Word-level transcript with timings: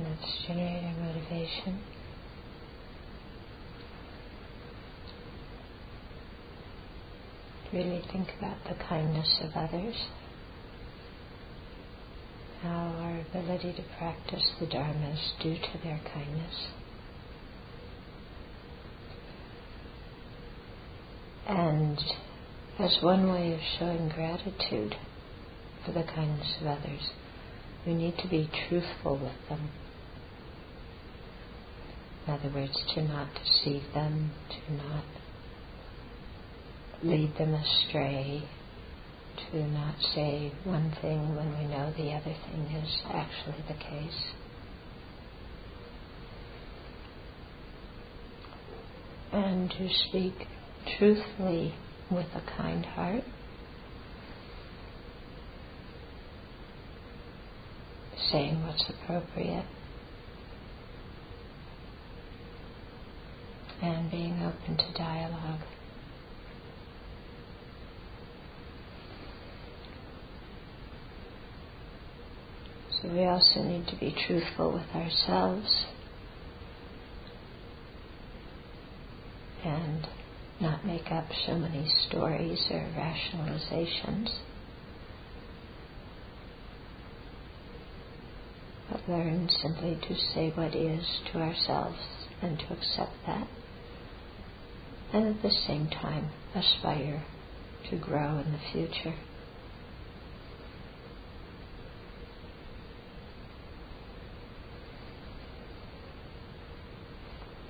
and 0.00 0.18
that's 0.18 0.46
generating 0.46 0.94
motivation. 1.00 1.80
Really 7.72 8.02
think 8.10 8.28
about 8.38 8.56
the 8.64 8.82
kindness 8.84 9.40
of 9.42 9.50
others, 9.54 9.94
how 12.62 12.94
our 12.98 13.20
ability 13.20 13.74
to 13.74 13.82
practice 13.98 14.42
the 14.58 14.66
Dharma 14.66 15.10
is 15.10 15.32
due 15.42 15.54
to 15.54 15.78
their 15.84 16.00
kindness. 16.12 16.68
And 21.46 21.98
as 22.78 22.98
one 23.02 23.30
way 23.30 23.52
of 23.52 23.60
showing 23.78 24.08
gratitude 24.08 24.96
for 25.84 25.92
the 25.92 26.02
kindness 26.02 26.56
of 26.60 26.66
others, 26.66 27.10
we 27.86 27.94
need 27.94 28.18
to 28.18 28.28
be 28.28 28.50
truthful 28.68 29.16
with 29.16 29.48
them. 29.48 29.68
In 32.26 32.34
other 32.34 32.50
words, 32.50 32.78
to 32.94 33.02
not 33.02 33.28
deceive 33.34 33.82
them, 33.94 34.30
to 34.50 34.74
not 34.74 35.04
lead 37.02 37.36
them 37.38 37.54
astray, 37.54 38.42
to 39.50 39.66
not 39.68 39.94
say 40.14 40.52
one 40.64 40.94
thing 41.00 41.34
when 41.34 41.58
we 41.58 41.64
know 41.66 41.92
the 41.96 42.12
other 42.12 42.36
thing 42.46 42.76
is 42.76 43.02
actually 43.06 43.64
the 43.68 43.74
case. 43.74 44.32
And 49.32 49.70
to 49.70 49.88
speak 50.08 50.46
truthfully 50.98 51.74
with 52.10 52.26
a 52.34 52.42
kind 52.56 52.84
heart. 52.84 53.24
Saying 58.30 58.62
what's 58.64 58.84
appropriate 58.88 59.64
and 63.82 64.10
being 64.10 64.42
open 64.42 64.76
to 64.76 64.92
dialogue. 64.92 65.60
So 73.00 73.08
we 73.08 73.24
also 73.24 73.62
need 73.62 73.86
to 73.88 73.96
be 73.96 74.14
truthful 74.26 74.72
with 74.72 74.94
ourselves 74.94 75.86
and 79.64 80.06
not 80.60 80.84
make 80.84 81.10
up 81.10 81.24
so 81.46 81.54
many 81.54 81.90
stories 82.06 82.60
or 82.70 82.86
rationalizations, 82.96 84.28
but 88.90 89.00
learn 89.08 89.48
simply 89.62 89.98
to 90.08 90.14
say 90.34 90.50
what 90.54 90.74
is 90.74 91.06
to 91.32 91.38
ourselves 91.38 91.98
and 92.42 92.58
to 92.58 92.64
accept 92.74 93.12
that, 93.26 93.48
and 95.12 95.26
at 95.26 95.42
the 95.42 95.50
same 95.66 95.88
time 95.88 96.30
aspire 96.54 97.22
to 97.90 97.96
grow 97.96 98.38
in 98.38 98.52
the 98.52 98.58
future. 98.72 99.16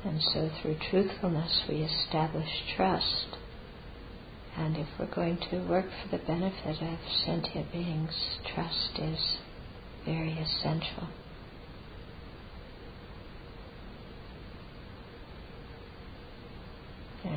And 0.05 0.21
so 0.23 0.51
through 0.61 0.77
truthfulness 0.91 1.63
we 1.69 1.83
establish 1.83 2.49
trust. 2.77 3.37
And 4.57 4.77
if 4.77 4.89
we're 4.99 5.15
going 5.15 5.39
to 5.51 5.59
work 5.69 5.87
for 6.03 6.17
the 6.17 6.25
benefit 6.25 6.83
of 6.83 6.99
sentient 7.25 7.71
beings, 7.73 8.39
trust 8.55 8.99
is 8.99 9.39
very 10.05 10.33
essential. 10.33 11.09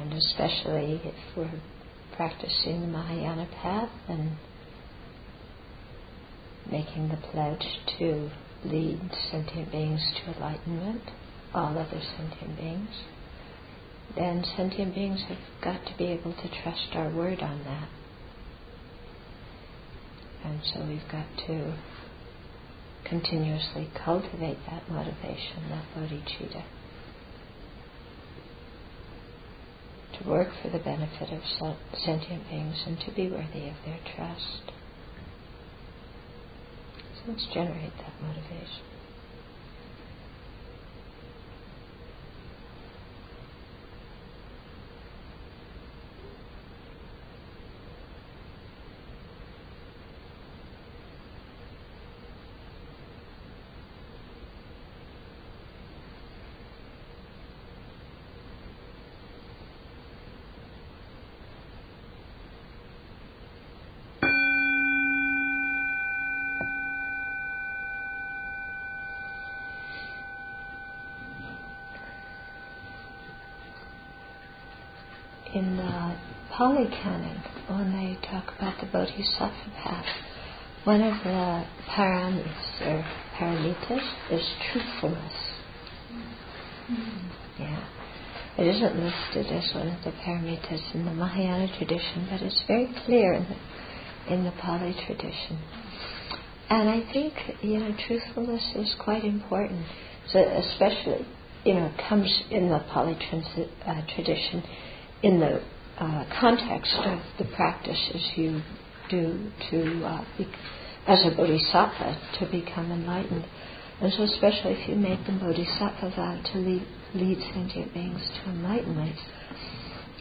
And 0.03 0.11
especially 0.11 0.99
if 1.05 1.15
we're 1.37 1.61
practicing 2.17 2.81
the 2.81 2.87
Mahayana 2.87 3.47
path 3.61 3.89
and 4.09 4.31
making 6.69 7.07
the 7.07 7.15
pledge 7.31 7.79
to 7.99 8.29
lead 8.65 8.99
sentient 9.31 9.71
beings 9.71 10.01
to 10.17 10.33
enlightenment 10.33 11.03
all 11.53 11.77
other 11.77 12.01
sentient 12.17 12.57
beings, 12.57 12.89
then 14.17 14.43
sentient 14.57 14.93
beings 14.93 15.23
have 15.29 15.37
got 15.63 15.85
to 15.85 15.97
be 15.97 16.07
able 16.07 16.33
to 16.33 16.49
trust 16.61 16.89
our 16.95 17.09
word 17.09 17.39
on 17.39 17.63
that. 17.63 17.87
And 20.43 20.59
so 20.65 20.85
we've 20.85 21.09
got 21.09 21.27
to 21.47 21.77
continuously 23.05 23.89
cultivate 24.03 24.57
that 24.69 24.89
motivation, 24.89 25.69
that 25.69 25.85
bodhicitta, 25.95 26.63
work 30.25 30.49
for 30.61 30.69
the 30.69 30.79
benefit 30.79 31.29
of 31.31 31.41
sentient 32.05 32.47
beings 32.49 32.83
and 32.85 32.99
to 33.01 33.11
be 33.11 33.29
worthy 33.29 33.69
of 33.69 33.75
their 33.85 33.99
trust. 34.15 34.71
So 37.15 37.31
let's 37.31 37.45
generate 37.53 37.95
that 37.97 38.21
motivation. 38.21 38.83
in 75.53 75.77
the 75.77 76.15
Pali 76.57 76.85
Canon, 76.85 77.41
when 77.67 77.91
they 77.93 78.27
talk 78.27 78.53
about 78.55 78.79
the 78.79 78.85
Bodhisattva 78.85 79.71
path, 79.83 80.05
one 80.83 81.01
of 81.01 81.23
the 81.23 81.65
paramis 81.89 82.81
or 82.81 83.03
paramitas 83.35 84.13
is 84.29 84.47
truthfulness. 84.71 85.33
Mm-hmm. 86.91 87.61
Yeah. 87.63 87.89
It 88.59 88.67
isn't 88.67 88.95
listed 88.99 89.47
as 89.51 89.73
one 89.73 89.87
of 89.87 90.03
the 90.03 90.11
paramitas 90.11 90.93
in 90.93 91.05
the 91.05 91.13
Mahayana 91.13 91.75
tradition, 91.75 92.27
but 92.29 92.41
it's 92.43 92.63
very 92.67 92.93
clear 93.03 93.33
in 93.33 93.47
the, 93.47 94.33
in 94.33 94.43
the 94.43 94.51
Pali 94.51 94.93
tradition. 95.07 95.57
And 96.69 96.87
I 96.87 97.01
think, 97.11 97.33
you 97.63 97.79
know, 97.79 97.95
truthfulness 98.07 98.63
is 98.75 98.93
quite 99.03 99.23
important. 99.23 99.87
So 100.27 100.39
especially, 100.39 101.25
you 101.65 101.73
know, 101.73 101.91
comes 102.07 102.43
in 102.51 102.69
the 102.69 102.79
Pali 102.91 103.17
uh, 103.87 104.01
tradition 104.13 104.63
in 105.23 105.39
the 105.39 105.63
uh, 105.99 106.25
context 106.39 106.95
of 106.95 107.19
the 107.37 107.45
practices 107.55 108.31
you 108.35 108.61
do 109.09 109.51
to 109.69 110.05
uh, 110.05 110.25
be, 110.37 110.47
as 111.07 111.25
a 111.25 111.35
bodhisattva 111.35 112.17
to 112.39 112.45
become 112.45 112.91
enlightened. 112.91 113.45
And 114.01 114.11
so, 114.13 114.23
especially 114.23 114.73
if 114.73 114.89
you 114.89 114.95
make 114.95 115.25
the 115.25 115.33
bodhisattva 115.33 116.13
vow 116.15 116.41
to 116.51 116.57
lead, 116.57 116.87
lead 117.13 117.37
sentient 117.53 117.93
beings 117.93 118.21
to 118.43 118.49
enlightenment, 118.49 119.15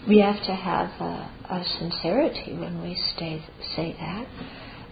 we 0.08 0.18
have 0.18 0.42
to 0.44 0.54
have 0.54 0.88
a, 1.00 1.30
a 1.50 1.64
sincerity 1.78 2.52
when 2.52 2.82
we 2.82 3.00
stay, 3.16 3.42
say 3.76 3.96
that, 3.98 4.26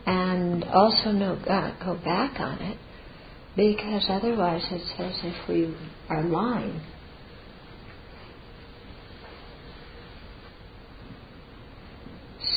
and 0.07 0.65
also 0.65 1.13
know, 1.13 1.35
uh, 1.35 1.85
go 1.85 1.95
back 2.03 2.41
on 2.41 2.59
it, 2.61 2.79
because 3.57 4.07
otherwise 4.09 4.63
it's 4.71 4.93
as 4.99 5.21
if 5.25 5.49
we 5.49 5.75
are 6.09 6.23
lying 6.23 6.81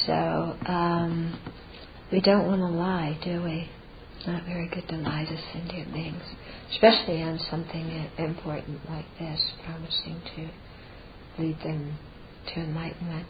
So 0.06 0.14
um, 0.14 1.40
we 2.12 2.22
don't 2.22 2.48
want 2.48 2.62
to 2.62 2.68
lie, 2.68 3.18
do 3.24 3.44
we? 3.44 3.70
Not 4.28 4.46
very 4.46 4.70
good 4.70 4.88
to 4.90 4.96
lie 4.98 5.26
to 5.26 5.38
sentient 5.54 5.94
beings, 5.94 6.24
especially 6.72 7.22
on 7.24 7.40
something 7.50 8.10
important 8.18 8.80
like 8.90 9.06
this, 9.20 9.40
promising 9.66 10.22
to 10.36 11.44
lead 11.44 11.60
them 11.60 11.98
to 12.54 12.60
enlightenment. 12.62 13.28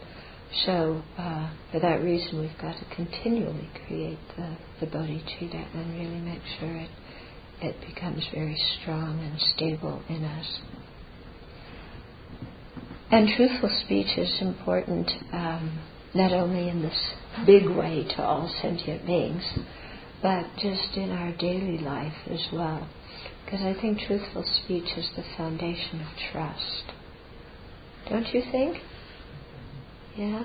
So, 0.66 1.02
uh, 1.18 1.50
for 1.72 1.80
that 1.80 2.02
reason, 2.02 2.40
we've 2.40 2.58
got 2.60 2.76
to 2.78 2.94
continually 2.94 3.68
create 3.86 4.18
the, 4.36 4.56
the 4.80 4.86
bodhicitta 4.86 5.66
and 5.74 5.94
really 5.94 6.20
make 6.20 6.42
sure 6.60 6.76
it, 6.76 6.90
it 7.62 7.76
becomes 7.94 8.24
very 8.32 8.56
strong 8.80 9.18
and 9.20 9.40
stable 9.56 10.02
in 10.08 10.24
us. 10.24 10.60
And 13.10 13.28
truthful 13.36 13.70
speech 13.84 14.16
is 14.16 14.30
important. 14.40 15.10
Um, 15.32 15.80
not 16.14 16.32
only 16.32 16.68
in 16.68 16.82
this 16.82 16.98
big 17.46 17.68
way 17.68 18.04
to 18.16 18.22
all 18.22 18.52
sentient 18.62 19.06
beings, 19.06 19.42
but 20.22 20.46
just 20.56 20.96
in 20.96 21.10
our 21.10 21.32
daily 21.36 21.78
life 21.78 22.14
as 22.30 22.46
well. 22.52 22.88
Because 23.44 23.60
I 23.60 23.74
think 23.80 23.98
truthful 24.00 24.44
speech 24.64 24.88
is 24.96 25.08
the 25.16 25.24
foundation 25.36 26.00
of 26.00 26.06
trust. 26.32 26.84
Don't 28.08 28.26
you 28.34 28.42
think? 28.50 28.78
Yeah? 30.16 30.44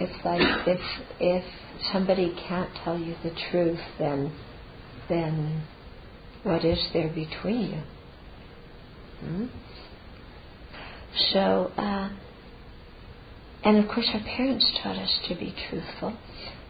It's 0.00 0.24
like 0.24 0.66
if 0.66 0.80
if 1.20 1.44
somebody 1.92 2.34
can't 2.48 2.70
tell 2.84 2.98
you 2.98 3.14
the 3.22 3.32
truth, 3.50 3.80
then 3.98 4.32
then 5.08 5.62
what 6.42 6.64
is 6.64 6.78
there 6.94 7.08
between 7.08 7.70
you? 7.70 7.82
Hmm? 9.20 9.46
So, 11.32 11.70
uh, 11.76 12.08
and 13.64 13.76
of 13.76 13.88
course, 13.88 14.08
our 14.14 14.20
parents 14.20 14.66
taught 14.82 14.96
us 14.96 15.18
to 15.28 15.34
be 15.34 15.54
truthful, 15.68 16.16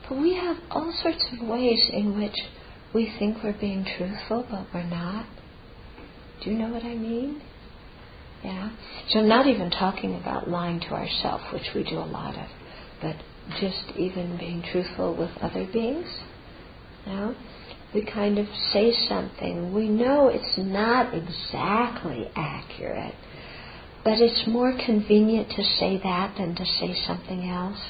but 0.08 0.18
we 0.18 0.34
have 0.34 0.56
all 0.70 0.92
sorts 1.02 1.24
of 1.32 1.46
ways 1.46 1.80
in 1.92 2.18
which 2.18 2.36
we 2.92 3.12
think 3.18 3.38
we're 3.44 3.58
being 3.60 3.84
truthful, 3.84 4.46
but 4.50 4.66
we're 4.74 4.82
not. 4.82 5.26
Do 6.42 6.50
you 6.50 6.58
know 6.58 6.68
what 6.68 6.84
I 6.84 6.94
mean? 6.94 7.40
Yeah. 8.42 8.70
So 9.10 9.20
I'm 9.20 9.28
not 9.28 9.46
even 9.46 9.70
talking 9.70 10.16
about 10.16 10.48
lying 10.48 10.80
to 10.80 10.88
ourselves, 10.94 11.44
which 11.52 11.74
we 11.74 11.84
do 11.84 11.98
a 11.98 12.08
lot 12.08 12.36
of, 12.36 12.48
but 13.02 13.16
just 13.60 13.96
even 13.96 14.36
being 14.38 14.62
truthful 14.72 15.14
with 15.14 15.30
other 15.40 15.66
beings. 15.72 16.08
Know? 17.06 17.34
We 17.94 18.04
kind 18.04 18.38
of 18.38 18.46
say 18.72 18.92
something. 19.08 19.74
We 19.74 19.88
know 19.88 20.28
it's 20.28 20.58
not 20.58 21.12
exactly 21.14 22.30
accurate, 22.36 23.14
but 24.04 24.14
it's 24.18 24.46
more 24.46 24.72
convenient 24.84 25.50
to 25.50 25.62
say 25.78 26.00
that 26.02 26.36
than 26.38 26.54
to 26.54 26.64
say 26.64 26.94
something 27.06 27.48
else. 27.48 27.80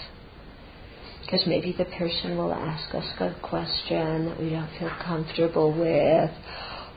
Because 1.22 1.46
maybe 1.46 1.74
the 1.76 1.84
person 1.84 2.36
will 2.36 2.52
ask 2.52 2.92
us 2.94 3.04
a 3.20 3.34
question 3.40 4.26
that 4.26 4.40
we 4.40 4.50
don't 4.50 4.70
feel 4.78 4.90
comfortable 5.04 5.70
with, 5.70 6.30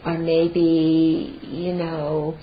or 0.06 0.18
maybe, 0.18 1.40
you 1.44 1.74
know, 1.74 2.38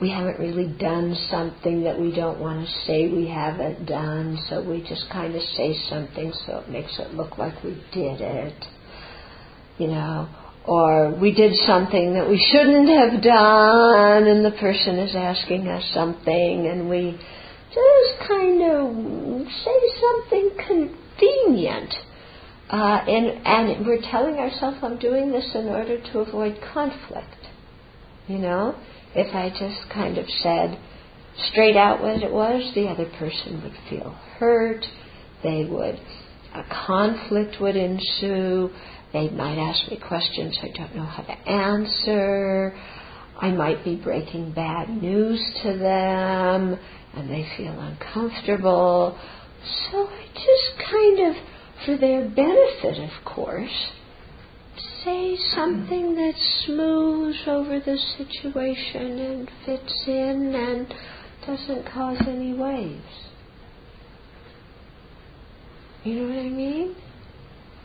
we 0.00 0.10
haven't 0.10 0.40
really 0.40 0.74
done 0.78 1.14
something 1.30 1.84
that 1.84 2.00
we 2.00 2.14
don't 2.14 2.40
want 2.40 2.66
to 2.66 2.72
say 2.86 3.08
we 3.08 3.28
haven't 3.28 3.86
done, 3.86 4.38
so 4.48 4.62
we 4.68 4.80
just 4.80 5.08
kind 5.12 5.34
of 5.34 5.42
say 5.56 5.76
something 5.88 6.32
so 6.46 6.58
it 6.58 6.70
makes 6.70 6.98
it 6.98 7.14
look 7.14 7.36
like 7.38 7.62
we 7.62 7.74
did 7.92 8.20
it. 8.20 8.64
You 9.78 9.88
know, 9.88 10.28
or 10.66 11.10
we 11.20 11.32
did 11.34 11.54
something 11.66 12.14
that 12.14 12.28
we 12.28 12.38
shouldn't 12.52 12.88
have 12.88 13.22
done, 13.22 14.26
and 14.26 14.44
the 14.44 14.56
person 14.60 14.98
is 14.98 15.14
asking 15.16 15.68
us 15.68 15.84
something, 15.94 16.66
and 16.66 16.88
we 16.88 17.18
just 17.72 18.28
kind 18.28 18.62
of 18.62 19.46
say 19.64 19.80
something 20.00 20.50
convenient. 20.66 21.94
Uh, 22.68 23.02
and, 23.08 23.46
and 23.46 23.86
we're 23.86 24.02
telling 24.10 24.36
ourselves, 24.36 24.78
I'm 24.82 24.98
doing 24.98 25.32
this 25.32 25.50
in 25.54 25.66
order 25.66 26.00
to 26.12 26.18
avoid 26.20 26.60
conflict. 26.72 27.48
You 28.28 28.38
know? 28.38 28.76
If 29.14 29.34
I 29.34 29.50
just 29.50 29.92
kind 29.92 30.18
of 30.18 30.26
said 30.28 30.78
straight 31.50 31.76
out 31.76 32.00
what 32.00 32.22
it 32.22 32.30
was, 32.30 32.72
the 32.74 32.86
other 32.86 33.10
person 33.18 33.60
would 33.62 33.74
feel 33.88 34.10
hurt. 34.38 34.84
They 35.42 35.64
would, 35.64 35.98
a 36.54 36.62
conflict 36.86 37.56
would 37.60 37.76
ensue. 37.76 38.70
They 39.12 39.28
might 39.30 39.58
ask 39.58 39.90
me 39.90 39.98
questions 39.98 40.56
I 40.62 40.68
don't 40.68 40.94
know 40.94 41.04
how 41.04 41.22
to 41.22 41.50
answer. 41.50 42.74
I 43.40 43.50
might 43.50 43.84
be 43.84 43.96
breaking 43.96 44.52
bad 44.52 44.88
news 44.88 45.40
to 45.62 45.76
them 45.76 46.78
and 47.14 47.30
they 47.30 47.48
feel 47.56 47.78
uncomfortable. 47.78 49.18
So 49.90 50.06
I 50.06 50.26
just 50.34 50.90
kind 50.90 51.30
of, 51.30 51.42
for 51.84 51.96
their 51.96 52.28
benefit, 52.28 52.98
of 52.98 53.24
course, 53.24 53.90
say 55.04 55.36
something 55.54 56.14
that 56.14 56.34
smooths 56.64 57.38
over 57.46 57.80
the 57.80 57.98
situation 58.16 59.18
and 59.18 59.50
fits 59.64 60.04
in 60.06 60.54
and 60.54 60.94
doesn't 61.46 61.90
cause 61.90 62.18
any 62.28 62.52
waves. 62.52 63.02
You 66.04 66.14
know 66.14 66.28
what 66.28 66.38
I 66.38 66.48
mean? 66.48 66.94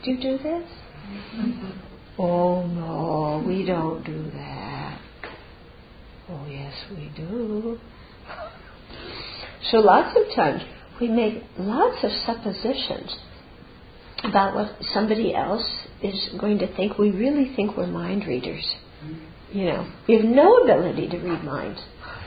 Do 0.04 0.12
you 0.12 0.20
do 0.20 0.38
this? 0.42 0.70
oh 2.18 2.66
no, 2.66 3.44
we 3.46 3.64
don't 3.64 4.04
do 4.04 4.30
that. 4.32 5.00
Oh 6.28 6.46
yes, 6.48 6.74
we 6.90 7.12
do. 7.16 7.78
so 9.70 9.78
lots 9.78 10.16
of 10.16 10.34
times 10.34 10.62
we 11.00 11.08
make 11.08 11.42
lots 11.58 12.02
of 12.02 12.10
suppositions 12.24 13.16
about 14.24 14.54
what 14.54 14.72
somebody 14.92 15.34
else 15.34 15.68
is 16.02 16.30
going 16.40 16.58
to 16.58 16.74
think. 16.76 16.98
We 16.98 17.10
really 17.10 17.54
think 17.54 17.76
we're 17.76 17.86
mind 17.86 18.26
readers. 18.26 18.66
You 19.52 19.66
know, 19.66 19.92
we 20.08 20.16
have 20.16 20.24
no 20.24 20.56
ability 20.56 21.08
to 21.08 21.18
read 21.18 21.44
minds, 21.44 21.80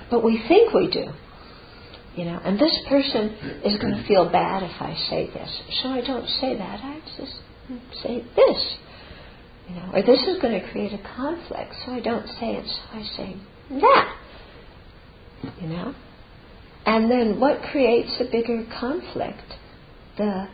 but 0.09 0.23
we 0.23 0.41
think 0.47 0.73
we 0.73 0.89
do. 0.89 1.05
You 2.15 2.25
know, 2.25 2.39
and 2.43 2.59
this 2.59 2.77
person 2.87 3.61
is 3.63 3.79
going 3.79 3.93
to 3.93 4.07
feel 4.07 4.29
bad 4.31 4.63
if 4.63 4.81
I 4.81 4.95
say 5.09 5.27
this, 5.33 5.61
so 5.81 5.89
I 5.89 6.01
don't 6.01 6.27
say 6.27 6.57
that. 6.57 6.79
I 6.83 6.99
just 7.17 7.33
say 8.01 8.23
this. 8.35 8.77
You 9.67 9.75
know, 9.75 9.91
or 9.93 10.01
this 10.01 10.21
is 10.27 10.41
going 10.41 10.59
to 10.59 10.71
create 10.71 10.93
a 10.93 11.15
conflict, 11.15 11.73
so 11.85 11.91
I 11.93 11.99
don't 11.99 12.27
say 12.39 12.55
it. 12.55 12.65
So 12.65 12.97
I 12.97 13.03
say 13.15 13.35
that. 13.81 14.15
You 15.61 15.67
know, 15.67 15.95
and 16.85 17.09
then 17.09 17.39
what 17.39 17.61
creates 17.71 18.19
a 18.19 18.29
bigger 18.29 18.65
conflict? 18.79 19.53
The 20.17 20.47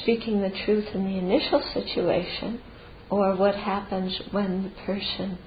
speaking 0.00 0.40
the 0.40 0.50
truth 0.64 0.86
in 0.94 1.04
the 1.04 1.18
initial 1.18 1.62
situation, 1.74 2.60
or 3.10 3.36
what 3.36 3.54
happens 3.54 4.20
when 4.30 4.64
the 4.64 4.70
person 4.86 5.38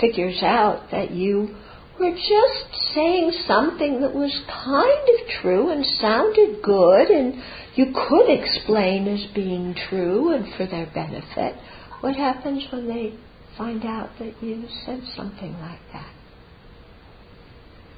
figures 0.00 0.42
out 0.42 0.90
that 0.92 1.10
you 1.10 1.56
were 2.02 2.16
just 2.16 2.94
saying 2.94 3.32
something 3.46 4.00
that 4.00 4.12
was 4.14 4.32
kind 4.48 5.08
of 5.08 5.40
true 5.40 5.70
and 5.70 5.86
sounded 6.00 6.62
good 6.62 7.08
and 7.08 7.42
you 7.76 7.86
could 7.94 8.28
explain 8.28 9.06
as 9.08 9.32
being 9.34 9.74
true 9.88 10.34
and 10.34 10.52
for 10.56 10.66
their 10.66 10.90
benefit. 10.92 11.54
What 12.00 12.16
happens 12.16 12.66
when 12.72 12.88
they 12.88 13.14
find 13.56 13.84
out 13.84 14.10
that 14.18 14.42
you 14.42 14.64
said 14.84 15.00
something 15.14 15.52
like 15.60 15.80
that? 15.92 16.12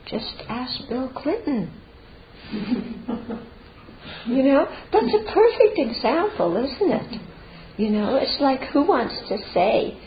Just 0.07 0.43
ask 0.49 0.89
Bill 0.89 1.11
Clinton. 1.17 1.73
You 4.27 4.43
know, 4.43 4.67
that's 4.93 5.15
a 5.15 5.33
perfect 5.33 5.79
example, 5.79 6.57
isn't 6.57 6.91
it? 6.91 7.21
You 7.77 7.91
know, 7.91 8.17
it's 8.17 8.41
like 8.41 8.61
who 8.73 8.87
wants 8.87 9.15
to 9.29 9.39
say 9.53 9.99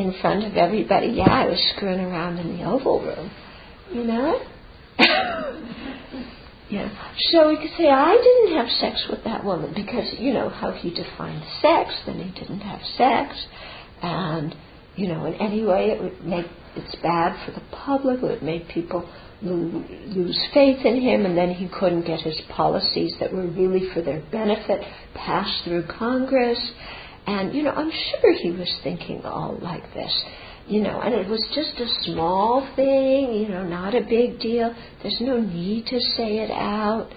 in 0.00 0.14
front 0.20 0.44
of 0.44 0.56
everybody, 0.56 1.08
yeah, 1.08 1.28
I 1.28 1.46
was 1.46 1.72
screwing 1.76 2.00
around 2.00 2.38
in 2.38 2.56
the 2.56 2.64
Oval 2.64 3.00
Room. 3.00 3.30
You 3.92 4.04
know? 4.04 4.40
yeah. 6.70 6.88
So 7.32 7.48
we 7.48 7.56
could 7.56 7.76
say, 7.76 7.88
I 7.88 8.16
didn't 8.16 8.56
have 8.56 8.68
sex 8.78 9.06
with 9.10 9.24
that 9.24 9.44
woman 9.44 9.72
because, 9.74 10.14
you 10.18 10.32
know, 10.32 10.48
how 10.48 10.72
he 10.72 10.90
defined 10.94 11.44
sex, 11.60 11.94
then 12.06 12.18
he 12.18 12.30
didn't 12.38 12.60
have 12.60 12.80
sex. 12.96 13.46
And, 14.02 14.54
you 14.96 15.08
know, 15.08 15.26
in 15.26 15.34
any 15.34 15.64
way 15.64 15.90
it 15.90 16.02
would 16.02 16.24
make, 16.24 16.46
it's 16.76 16.96
bad 17.02 17.44
for 17.44 17.52
the 17.52 17.62
public, 17.72 18.18
it 18.18 18.22
would 18.22 18.42
make 18.42 18.68
people 18.68 19.08
lose 19.42 20.38
faith 20.52 20.84
in 20.84 21.00
him, 21.00 21.24
and 21.24 21.36
then 21.36 21.50
he 21.50 21.68
couldn't 21.68 22.06
get 22.06 22.20
his 22.20 22.40
policies 22.50 23.14
that 23.20 23.32
were 23.32 23.46
really 23.46 23.88
for 23.94 24.02
their 24.02 24.22
benefit 24.30 24.80
passed 25.14 25.64
through 25.64 25.84
Congress. 25.86 26.58
And, 27.30 27.54
you 27.54 27.62
know, 27.62 27.70
I'm 27.70 27.92
sure 27.92 28.32
he 28.42 28.50
was 28.50 28.68
thinking 28.82 29.22
all 29.22 29.56
like 29.62 29.94
this. 29.94 30.12
You 30.66 30.82
know, 30.82 31.00
and 31.00 31.14
it 31.14 31.28
was 31.28 31.44
just 31.54 31.78
a 31.78 31.86
small 32.02 32.68
thing, 32.74 33.32
you 33.34 33.48
know, 33.48 33.64
not 33.64 33.94
a 33.94 34.00
big 34.00 34.40
deal. 34.40 34.74
There's 35.02 35.20
no 35.20 35.40
need 35.40 35.86
to 35.86 36.00
say 36.16 36.38
it 36.38 36.50
out. 36.50 37.08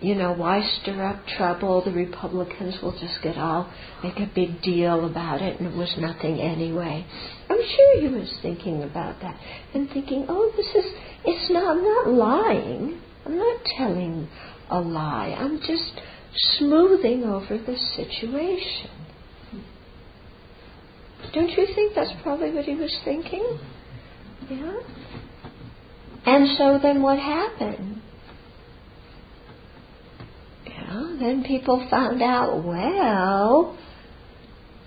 You 0.00 0.14
know, 0.14 0.32
why 0.32 0.60
stir 0.60 1.04
up 1.04 1.26
trouble? 1.36 1.82
The 1.84 1.90
Republicans 1.90 2.78
will 2.80 2.92
just 2.92 3.20
get 3.20 3.36
all, 3.36 3.72
make 4.04 4.16
a 4.18 4.30
big 4.32 4.62
deal 4.62 5.10
about 5.10 5.42
it, 5.42 5.58
and 5.58 5.72
it 5.72 5.76
was 5.76 5.92
nothing 5.98 6.40
anyway. 6.40 7.04
I'm 7.50 7.58
sure 7.58 8.00
he 8.00 8.08
was 8.08 8.32
thinking 8.40 8.84
about 8.84 9.20
that 9.22 9.40
and 9.74 9.90
thinking, 9.90 10.26
oh, 10.28 10.52
this 10.56 10.66
is 10.66 10.92
it's 11.24 11.50
not, 11.50 11.76
I'm 11.76 11.82
not 11.82 12.08
lying. 12.10 13.00
I'm 13.26 13.36
not 13.36 13.60
telling 13.76 14.28
a 14.70 14.80
lie. 14.80 15.34
I'm 15.36 15.58
just 15.58 16.00
smoothing 16.58 17.24
over 17.24 17.58
the 17.58 17.76
situation. 17.96 19.07
Don't 21.32 21.50
you 21.50 21.66
think 21.74 21.94
that's 21.94 22.12
probably 22.22 22.52
what 22.52 22.64
he 22.64 22.74
was 22.74 22.94
thinking? 23.04 23.58
Yeah? 24.50 24.78
And 26.26 26.56
so 26.56 26.78
then 26.82 27.02
what 27.02 27.18
happened? 27.18 28.02
Yeah, 30.66 31.16
then 31.20 31.44
people 31.46 31.86
found 31.90 32.22
out, 32.22 32.64
well, 32.64 33.78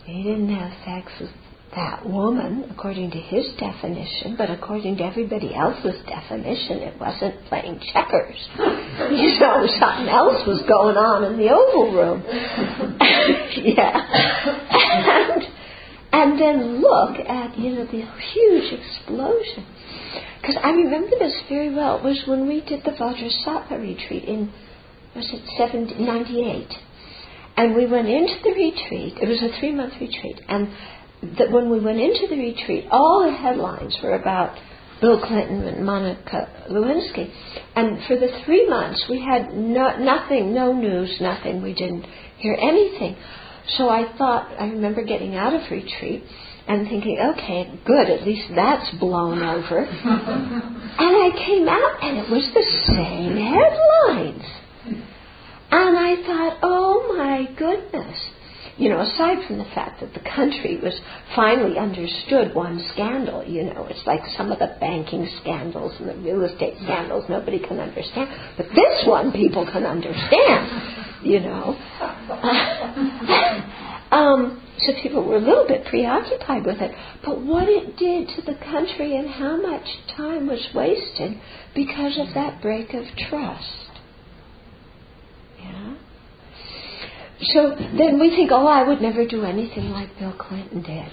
he 0.06 0.24
didn't 0.24 0.54
have 0.54 0.72
sex 0.86 1.12
with 1.20 1.30
that 1.76 2.06
woman 2.08 2.66
according 2.70 3.12
to 3.12 3.18
his 3.18 3.46
definition, 3.58 4.36
but 4.38 4.50
according 4.50 4.98
to 4.98 5.04
everybody 5.04 5.56
else's 5.56 5.96
definition, 6.06 6.80
it 6.80 7.00
wasn't 7.00 7.36
playing 7.48 7.80
checkers. 7.94 8.38
you 8.58 9.40
know, 9.40 9.66
something 9.80 10.10
else 10.10 10.46
was 10.48 10.62
going 10.68 10.98
on 10.98 11.32
in 11.32 11.38
the 11.40 11.48
Oval 11.50 11.94
Room. 11.96 12.24
yeah. 13.76 13.96
and 15.42 15.51
then 16.40 16.82
look 16.82 17.20
at, 17.20 17.58
you 17.58 17.76
know, 17.76 17.86
the 17.86 18.04
huge 18.34 18.74
explosion. 18.74 19.66
Because 20.42 20.58
I 20.62 20.72
remember 20.72 21.18
this 21.20 21.40
very 21.48 21.74
well. 21.74 21.98
It 21.98 22.04
was 22.04 22.24
when 22.28 22.48
we 22.48 22.62
did 22.62 22.84
the 22.84 22.92
Vajrasattva 22.92 23.80
retreat 23.80 24.26
in, 24.26 24.52
was 25.16 25.30
it 25.32 25.44
70, 25.58 25.96
98? 26.04 26.68
And 27.58 27.76
we 27.76 27.86
went 27.86 28.08
into 28.08 28.36
the 28.44 28.52
retreat. 28.52 29.18
It 29.22 29.28
was 29.28 29.42
a 29.42 29.60
three 29.60 29.74
month 29.74 29.94
retreat. 30.02 30.42
And 30.48 30.70
that 31.38 31.52
when 31.52 31.70
we 31.70 31.80
went 31.80 32.00
into 32.00 32.28
the 32.28 32.38
retreat, 32.38 32.86
all 32.90 33.30
the 33.30 33.38
headlines 33.38 33.98
were 34.02 34.16
about 34.16 34.58
Bill 35.00 35.20
Clinton 35.20 35.68
and 35.68 35.86
Monica 35.86 36.66
Lewinsky. 36.70 37.32
And 37.76 38.04
for 38.08 38.16
the 38.16 38.42
three 38.46 38.68
months, 38.68 39.06
we 39.10 39.24
had 39.24 39.54
no, 39.54 39.98
nothing, 39.98 40.54
no 40.54 40.74
news, 40.74 41.18
nothing. 41.22 41.62
We 41.62 41.74
didn't 41.74 42.06
hear 42.38 42.58
anything. 42.60 43.16
So 43.78 43.90
I 43.90 44.16
thought, 44.18 44.52
I 44.60 44.66
remember 44.66 45.04
getting 45.04 45.36
out 45.36 45.54
of 45.54 45.70
retreat 45.72 46.24
and 46.68 46.88
thinking, 46.88 47.18
okay, 47.34 47.80
good, 47.86 48.10
at 48.10 48.24
least 48.26 48.52
that's 48.56 48.90
blown 49.00 49.42
over. 49.42 49.80
and 49.86 51.00
I 51.00 51.30
came 51.46 51.68
out 51.68 52.04
and 52.04 52.18
it 52.18 52.30
was 52.30 52.48
the 52.54 52.66
same 52.88 53.38
headlines. 53.38 54.46
And 55.74 55.98
I 55.98 56.16
thought, 56.26 56.60
oh 56.64 57.16
my 57.18 57.48
goodness 57.58 58.18
you 58.82 58.90
know, 58.90 59.00
aside 59.00 59.46
from 59.48 59.60
the 59.60 59.70
fact 59.76 60.02
that 60.02 60.12
the 60.14 60.26
country 60.34 60.80
was 60.82 61.00
finally 61.36 61.78
understood 61.78 62.56
one 62.56 62.84
scandal, 62.94 63.44
you 63.46 63.64
know, 63.64 63.86
it's 63.86 64.02
like 64.08 64.22
some 64.36 64.52
of 64.52 64.58
the 64.58 64.76
banking 64.80 65.30
scandals 65.42 65.94
and 66.00 66.10
the 66.10 66.16
real 66.16 66.44
estate 66.44 66.74
scandals 66.82 67.26
nobody 67.30 67.60
can 67.60 67.80
understand, 67.80 68.28
but 68.58 68.66
this 68.74 69.06
one 69.06 69.32
people 69.32 69.70
can 69.72 69.86
understand, 69.86 71.11
you 71.24 71.40
know. 71.40 71.76
um, 74.12 74.62
so 74.80 74.94
people 75.02 75.24
were 75.24 75.36
a 75.36 75.40
little 75.40 75.68
bit 75.68 75.86
preoccupied 75.86 76.66
with 76.66 76.82
it, 76.82 76.92
but 77.24 77.42
what 77.42 77.68
it 77.68 77.98
did 77.98 78.30
to 78.36 78.42
the 78.42 78.58
country 78.66 79.16
and 79.16 79.30
how 79.30 79.62
much 79.62 79.86
time 80.16 80.48
was 80.48 80.68
wasted 80.74 81.40
because 81.76 82.18
of 82.18 82.34
that 82.34 82.62
break 82.62 82.94
of 82.94 83.06
trust. 83.30 83.90
Yeah. 85.60 85.96
So 87.54 87.76
then 87.78 88.20
we 88.20 88.30
think, 88.30 88.52
oh, 88.52 88.66
I 88.66 88.88
would 88.88 89.02
never 89.02 89.28
do 89.28 89.44
anything 89.44 89.92
like 89.92 90.18
Bill 90.18 90.34
Clinton 90.34 90.82
did. 90.82 91.12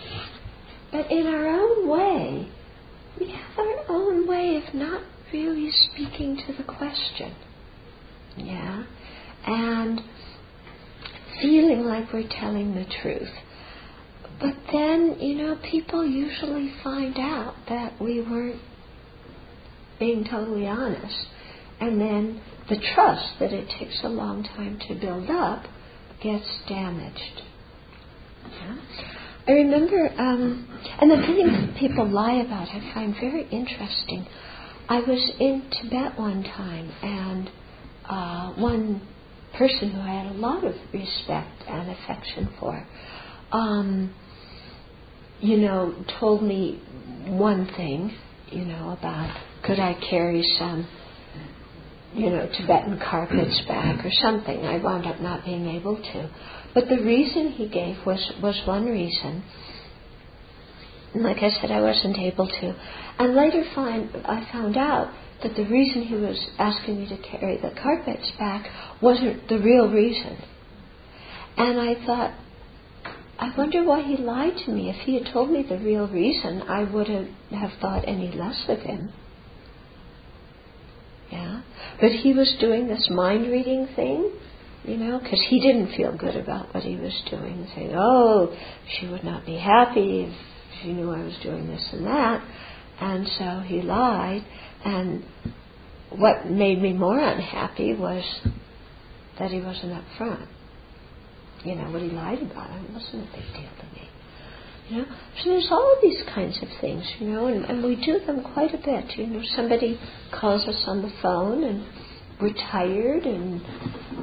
But 0.91 1.11
in 1.11 1.27
our 1.27 1.47
own 1.47 1.89
way, 1.89 2.49
we 3.21 3.33
have 3.33 3.59
our 3.59 3.85
own 3.89 4.27
way 4.27 4.57
of 4.57 4.75
not 4.75 5.03
really 5.33 5.71
speaking 5.71 6.39
to 6.47 6.53
the 6.55 6.65
question. 6.65 7.35
Yeah? 8.37 8.85
And 9.49 10.03
feeling 11.41 11.85
like 11.85 12.13
we're 12.13 12.29
telling 12.29 12.75
the 12.75 12.85
truth. 13.01 13.33
But 14.41 14.55
then, 14.71 15.17
you 15.21 15.37
know, 15.37 15.59
people 15.71 16.07
usually 16.07 16.73
find 16.85 17.17
out 17.19 17.55
that 17.69 18.01
we 18.01 18.21
weren't 18.21 18.61
being 19.99 20.27
totally 20.31 20.67
honest. 20.67 21.27
And 21.81 21.99
then 21.99 22.41
the 22.69 22.77
trust 22.95 23.39
that 23.41 23.53
it 23.53 23.69
takes 23.79 23.99
a 24.05 24.09
long 24.09 24.45
time 24.45 24.79
to 24.89 24.95
build 24.95 25.31
up 25.31 25.65
gets 26.23 26.47
damaged. 26.69 27.43
Yeah? 28.51 28.77
I 29.49 29.53
remember, 29.53 30.11
um, 30.19 30.69
and 31.01 31.11
the 31.11 31.17
thing 31.17 31.75
people 31.81 32.07
lie 32.07 32.43
about 32.45 32.69
I 32.69 32.93
find 32.93 33.15
very 33.15 33.49
interesting. 33.49 34.27
I 34.91 35.01
was 35.01 35.33
in 35.41 35.71
Tibet 35.71 36.19
one 36.19 36.43
time, 36.43 36.93
and 37.03 37.51
uh, 38.09 38.53
one 38.61 39.01
person 39.59 39.91
who 39.91 40.01
I 40.01 40.23
had 40.23 40.35
a 40.35 40.39
lot 40.39 40.65
of 40.65 40.75
respect 40.93 41.65
and 41.67 41.91
affection 41.91 42.55
for, 42.59 42.87
um, 43.53 44.15
you 45.41 45.59
know, 45.59 45.95
told 46.21 46.43
me 46.43 46.81
one 47.27 47.67
thing, 47.77 48.17
you 48.51 48.65
know, 48.65 48.97
about 48.99 49.37
could 49.65 49.79
I 49.79 49.95
carry 50.09 50.43
some 50.59 50.87
you 52.15 52.31
know, 52.31 52.49
Tibetan 52.49 52.99
carpets 52.99 53.63
back 53.69 54.05
or 54.05 54.11
something. 54.23 54.65
I 54.65 54.79
wound 54.79 55.07
up 55.07 55.21
not 55.21 55.45
being 55.45 55.69
able 55.69 55.97
to. 55.97 56.31
But 56.75 56.89
the 56.89 57.03
reason 57.03 57.53
he 57.53 57.69
gave 57.69 57.97
was, 58.07 58.33
was 58.43 58.61
one 58.67 58.87
reason. 58.87 59.45
Like 61.15 61.39
I 61.39 61.51
said, 61.61 61.71
I 61.71 61.81
wasn't 61.81 62.19
able 62.19 62.47
to. 62.47 62.77
And 63.19 63.35
later 63.35 63.65
find, 63.75 64.11
I 64.25 64.49
found 64.53 64.77
out 64.77 65.13
that 65.43 65.55
the 65.55 65.65
reason 65.65 66.03
he 66.03 66.15
was 66.15 66.39
asking 66.59 67.01
me 67.01 67.09
to 67.09 67.17
carry 67.19 67.57
the 67.59 67.71
carpets 67.81 68.31
back 68.39 68.67
wasn't 69.01 69.49
the 69.49 69.59
real 69.59 69.89
reason. 69.89 70.39
And 71.57 71.81
I 71.81 71.95
thought, 72.07 72.35
I 73.39 73.57
wonder 73.57 73.85
why 73.85 74.03
he 74.03 74.17
lied 74.17 74.55
to 74.65 74.71
me. 74.73 74.91
If 74.91 74.97
he 75.07 75.15
had 75.15 75.33
told 75.33 75.51
me 75.51 75.65
the 75.69 75.79
real 75.79 76.09
reason, 76.09 76.63
I 76.63 76.85
wouldn't 76.85 77.31
have 77.51 77.71
thought 77.81 78.05
any 78.07 78.33
less 78.33 78.65
of 78.69 78.81
him. 78.81 79.13
Yeah. 81.31 81.63
But 82.01 82.11
he 82.13 82.33
was 82.33 82.57
doing 82.61 82.89
this 82.89 83.09
mind 83.11 83.51
reading 83.51 83.89
thing, 83.95 84.33
you 84.85 84.97
know, 84.97 85.21
because 85.23 85.41
he 85.49 85.61
didn't 85.61 85.95
feel 85.97 86.17
good 86.17 86.37
about 86.37 86.75
what 86.75 86.83
he 86.83 86.97
was 86.97 87.13
doing, 87.31 87.69
saying, 87.75 87.93
oh, 87.95 88.57
she 88.99 89.07
would 89.07 89.25
not 89.25 89.47
be 89.47 89.57
happy 89.57 90.23
if 90.23 90.35
she 90.81 90.93
knew 90.93 91.11
I 91.11 91.23
was 91.23 91.37
doing 91.43 91.69
this 91.69 91.89
and 91.93 92.07
that. 92.07 92.45
And 93.01 93.27
so 93.39 93.61
he 93.67 93.83
lied. 93.83 94.45
And 94.85 95.25
what 96.11 96.47
made 96.47 96.81
me 96.81 96.93
more 96.93 97.19
unhappy 97.19 97.95
was 97.95 98.25
that 99.39 99.51
he 99.51 99.61
wasn't 99.61 99.93
up 99.93 100.05
front. 100.17 100.49
You 101.65 101.75
know, 101.75 101.91
what 101.91 102.03
he 102.03 102.09
lied 102.09 102.43
about, 102.43 102.71
it 102.71 102.91
wasn't 102.93 103.29
a 103.29 103.33
big 103.33 103.47
deal 103.53 103.71
to 103.81 103.87
me. 103.95 104.09
You 104.89 104.99
know, 104.99 105.05
so 105.43 105.51
there's 105.51 105.69
all 105.71 105.97
these 106.01 106.23
kinds 106.35 106.59
of 106.63 106.69
things, 106.81 107.05
you 107.19 107.29
know, 107.29 107.47
and, 107.47 107.65
and 107.65 107.85
we 107.85 107.97
do 107.97 108.21
them 108.25 108.43
quite 108.55 108.73
a 108.75 108.79
bit. 108.79 109.19
You 109.19 109.27
know, 109.27 109.43
somebody 109.55 110.01
calls 110.33 110.67
us 110.67 110.83
on 110.87 111.03
the 111.03 111.13
phone 111.21 111.65
and 111.65 111.85
we're 112.41 112.55
tired 112.55 113.25
and 113.25 113.61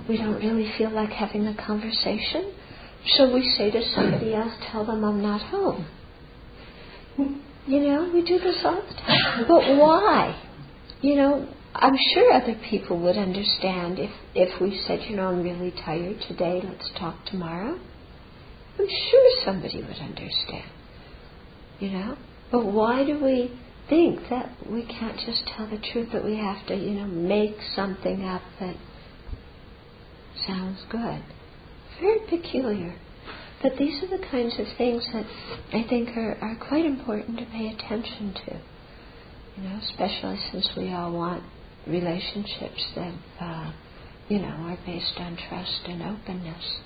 we 0.08 0.18
don't 0.18 0.38
really 0.38 0.72
feel 0.78 0.92
like 0.92 1.10
having 1.10 1.46
a 1.46 1.56
conversation. 1.68 2.54
So 3.18 3.32
we 3.32 3.54
say 3.58 3.70
to 3.70 3.82
somebody 3.94 4.34
else, 4.34 4.54
tell 4.72 4.86
them 4.86 5.04
I'm 5.04 5.22
not 5.22 5.42
home. 5.42 5.86
You 7.68 7.80
know, 7.80 8.12
we 8.14 8.24
do 8.24 8.40
this 8.40 8.58
all 8.64 8.82
the 8.82 8.94
time. 8.94 9.46
But 9.48 9.78
why? 9.78 10.42
You 11.02 11.16
know, 11.16 11.48
I'm 11.77 11.98
sure 12.13 12.32
other 12.32 12.55
people 12.70 12.98
would 13.01 13.17
understand 13.17 14.00
if, 14.00 14.12
if 14.34 14.62
we 14.62 14.82
said, 14.88 15.01
you 15.10 15.17
know, 15.17 15.27
I'm 15.27 15.44
really 15.44 15.72
tired 15.72 16.22
today, 16.25 16.62
let's 16.63 16.89
talk 16.98 17.25
tomorrow. 17.25 17.77
I'm 18.79 18.88
sure 18.88 19.32
somebody 19.44 19.82
would 19.82 19.98
understand. 19.98 20.72
You 21.79 21.91
know? 21.91 22.17
But 22.50 22.65
why 22.65 23.03
do 23.03 23.22
we 23.22 23.60
think 23.89 24.22
that 24.29 24.55
we 24.70 24.86
can't 24.86 25.20
just 25.20 25.44
tell 25.48 25.70
the 25.70 25.79
truth, 25.91 26.10
that 26.13 26.24
we 26.24 26.38
have 26.38 26.65
to, 26.67 26.75
you 26.75 26.91
know, 26.91 27.08
make 27.08 27.58
something 27.75 28.24
up 28.24 28.41
that 28.62 28.77
sounds 30.48 30.82
good? 30.89 31.24
Very 32.00 32.20
peculiar. 32.29 32.96
But 33.62 33.74
these 33.77 34.01
are 34.01 34.17
the 34.17 34.24
kinds 34.32 34.58
of 34.60 34.67
things 34.77 35.05
that 35.12 35.25
I 35.74 35.86
think 35.89 36.15
are, 36.15 36.38
are 36.41 36.55
quite 36.55 36.86
important 36.86 37.38
to 37.39 37.46
pay 37.46 37.67
attention 37.67 38.34
to. 38.46 38.62
You 39.58 39.63
know, 39.63 39.79
especially 39.82 40.39
since 40.51 40.70
we 40.77 40.94
all 40.94 41.12
want 41.12 41.44
relationships 41.88 42.86
that, 42.96 43.13
uh, 43.39 43.72
you 44.30 44.39
know, 44.39 44.48
are 44.48 44.77
based 44.86 45.13
on 45.18 45.38
trust 45.50 45.82
and 45.88 46.01
openness. 46.01 46.80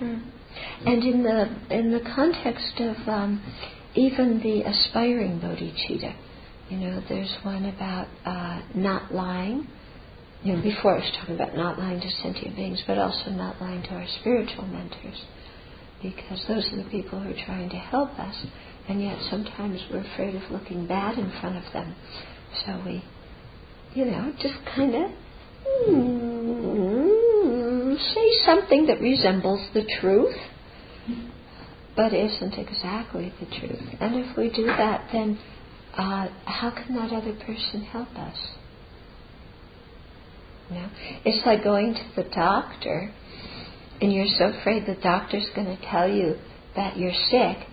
Mm. 0.00 0.22
And 0.84 1.04
in 1.04 1.22
the 1.22 1.76
in 1.76 1.92
the 1.92 2.00
context 2.14 2.80
of 2.80 2.96
um, 3.08 3.42
even 3.94 4.40
the 4.42 4.62
aspiring 4.68 5.40
bodhicitta, 5.40 6.14
you 6.68 6.78
know, 6.78 7.02
there's 7.08 7.34
one 7.42 7.66
about 7.66 8.08
uh, 8.24 8.62
not 8.74 9.14
lying. 9.14 9.68
You 10.42 10.56
know, 10.56 10.62
before 10.62 10.96
I 10.96 10.98
was 10.98 11.12
talking 11.20 11.36
about 11.36 11.54
not 11.54 11.78
lying 11.78 12.00
to 12.00 12.10
sentient 12.20 12.56
beings, 12.56 12.82
but 12.84 12.98
also 12.98 13.30
not 13.30 13.60
lying 13.60 13.82
to 13.84 13.90
our 13.90 14.06
spiritual 14.20 14.66
mentors, 14.66 15.24
because 16.02 16.44
those 16.48 16.68
are 16.72 16.82
the 16.82 16.90
people 16.90 17.20
who 17.20 17.30
are 17.30 17.44
trying 17.46 17.70
to 17.70 17.76
help 17.76 18.10
us, 18.18 18.34
and 18.88 19.02
yet 19.02 19.18
sometimes 19.30 19.80
we're 19.90 20.00
afraid 20.00 20.34
of 20.34 20.50
looking 20.50 20.86
bad 20.86 21.18
in 21.18 21.30
front 21.40 21.56
of 21.56 21.72
them, 21.72 21.94
so 22.64 22.82
we, 22.84 23.04
you 23.94 24.04
know, 24.04 24.32
just 24.40 24.54
kind 24.74 24.94
of. 24.94 25.10
Mm, 25.88 26.42
say 28.14 28.44
something 28.44 28.86
that 28.86 29.00
resembles 29.00 29.68
the 29.74 29.84
truth, 30.00 30.36
but 31.94 32.12
isn't 32.12 32.54
exactly 32.54 33.32
the 33.38 33.46
truth. 33.46 33.96
And 34.00 34.16
if 34.16 34.36
we 34.36 34.50
do 34.50 34.66
that, 34.66 35.08
then 35.12 35.38
uh, 35.96 36.28
how 36.44 36.70
can 36.70 36.96
that 36.96 37.12
other 37.12 37.34
person 37.34 37.82
help 37.82 38.08
us? 38.16 38.36
You 40.70 40.76
know? 40.76 40.88
It's 41.24 41.46
like 41.46 41.62
going 41.62 41.94
to 41.94 42.22
the 42.22 42.28
doctor 42.30 43.12
and 44.00 44.12
you're 44.12 44.26
so 44.26 44.46
afraid 44.46 44.86
the 44.86 45.00
doctor's 45.00 45.46
going 45.54 45.76
to 45.76 45.80
tell 45.88 46.08
you 46.08 46.36
that 46.74 46.96
you're 46.96 47.12
sick. 47.30 47.68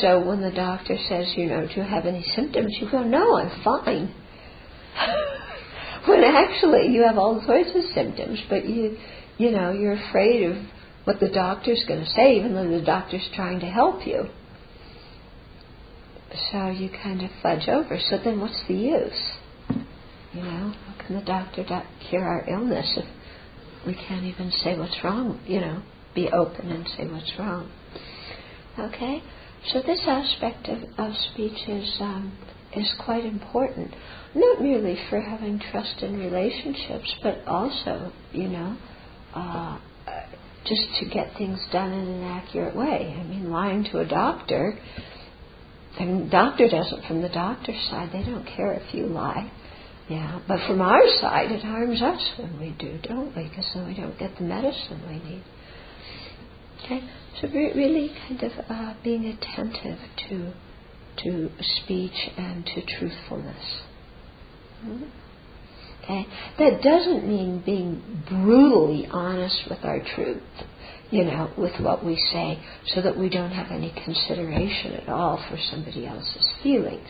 So 0.00 0.24
when 0.26 0.40
the 0.40 0.52
doctor 0.52 0.96
says, 1.08 1.34
you 1.36 1.46
know, 1.46 1.66
do 1.66 1.74
you 1.74 1.82
have 1.82 2.06
any 2.06 2.22
symptoms? 2.34 2.76
You 2.80 2.90
go, 2.90 3.02
no, 3.02 3.36
I'm 3.38 3.62
fine. 3.62 4.14
when 6.06 6.24
actually 6.24 6.88
you 6.88 7.04
have 7.06 7.18
all 7.18 7.42
sorts 7.44 7.70
of 7.74 7.82
symptoms, 7.94 8.42
but 8.48 8.66
you, 8.66 8.96
you 9.36 9.50
know, 9.50 9.72
you're 9.72 10.00
afraid 10.08 10.50
of 10.50 10.56
what 11.04 11.20
the 11.20 11.28
doctor's 11.28 11.84
going 11.86 12.00
to 12.00 12.10
say, 12.10 12.36
even 12.36 12.54
though 12.54 12.68
the 12.68 12.84
doctor's 12.84 13.28
trying 13.34 13.60
to 13.60 13.66
help 13.66 14.06
you. 14.06 14.24
So 16.50 16.68
you 16.68 16.90
kind 16.90 17.22
of 17.22 17.30
fudge 17.42 17.68
over. 17.68 17.98
So 18.10 18.18
then 18.22 18.40
what's 18.40 18.62
the 18.66 18.74
use? 18.74 19.32
You 20.32 20.42
know, 20.42 20.72
how 20.86 21.06
can 21.06 21.16
the 21.16 21.24
doctor 21.24 21.64
cure 22.08 22.24
our 22.24 22.48
illness 22.48 22.98
if 22.98 23.86
we 23.86 23.94
can't 23.94 24.24
even 24.24 24.50
say 24.50 24.76
what's 24.76 24.98
wrong? 25.04 25.40
You 25.46 25.60
know, 25.60 25.82
be 26.14 26.28
open 26.28 26.70
and 26.70 26.86
say 26.88 27.06
what's 27.06 27.32
wrong. 27.38 27.70
Okay? 28.78 29.22
So 29.72 29.82
this 29.82 30.00
aspect 30.06 30.68
of, 30.68 30.78
of 30.98 31.14
speech 31.32 31.68
is 31.68 31.96
um, 32.00 32.38
is 32.74 32.92
quite 33.04 33.24
important, 33.24 33.94
not 34.34 34.60
merely 34.60 34.98
for 35.08 35.20
having 35.20 35.60
trust 35.70 36.02
in 36.02 36.18
relationships, 36.18 37.14
but 37.22 37.38
also, 37.46 38.12
you 38.32 38.48
know, 38.48 38.76
uh, 39.34 39.78
just 40.66 40.82
to 41.00 41.06
get 41.06 41.36
things 41.38 41.58
done 41.72 41.92
in 41.92 42.08
an 42.08 42.24
accurate 42.24 42.76
way. 42.76 43.16
I 43.18 43.24
mean, 43.24 43.50
lying 43.50 43.84
to 43.92 43.98
a 43.98 44.04
doctor, 44.06 44.78
mean, 46.00 46.28
doctor 46.28 46.68
doesn't 46.68 47.06
from 47.06 47.22
the 47.22 47.28
doctor's 47.28 47.80
side. 47.90 48.10
They 48.12 48.22
don't 48.22 48.46
care 48.46 48.74
if 48.74 48.94
you 48.94 49.06
lie. 49.06 49.50
Yeah, 50.08 50.40
but 50.46 50.58
from 50.68 50.80
our 50.80 51.02
side, 51.20 51.50
it 51.50 51.62
harms 51.62 52.00
us 52.00 52.20
when 52.38 52.60
we 52.60 52.76
do, 52.78 52.98
don't 53.02 53.34
we? 53.36 53.48
Because 53.48 53.68
then 53.74 53.88
we 53.88 53.94
don't 53.94 54.16
get 54.18 54.36
the 54.38 54.44
medicine 54.44 55.02
we 55.08 55.14
need. 55.14 55.42
Okay, 56.84 57.02
so 57.40 57.48
re- 57.48 57.72
really 57.74 58.10
kind 58.28 58.42
of 58.42 58.52
uh, 58.68 58.94
being 59.02 59.26
attentive 59.26 59.98
to 60.28 60.52
to 61.24 61.50
speech 61.60 62.30
and 62.36 62.64
to 62.66 62.84
truthfulness. 62.98 63.80
Mm-hmm. 64.84 65.04
Okay, 66.04 66.26
that 66.58 66.82
doesn't 66.82 67.26
mean 67.26 67.62
being 67.64 68.22
brutally 68.28 69.08
honest 69.10 69.62
with 69.68 69.80
our 69.82 70.00
truth, 70.14 70.42
you 71.10 71.24
know, 71.24 71.50
with 71.58 71.80
what 71.80 72.04
we 72.04 72.16
say, 72.32 72.62
so 72.94 73.02
that 73.02 73.18
we 73.18 73.28
don't 73.28 73.50
have 73.50 73.72
any 73.72 73.92
consideration 74.04 74.92
at 74.92 75.08
all 75.08 75.42
for 75.50 75.58
somebody 75.70 76.06
else's 76.06 76.48
feelings. 76.62 77.08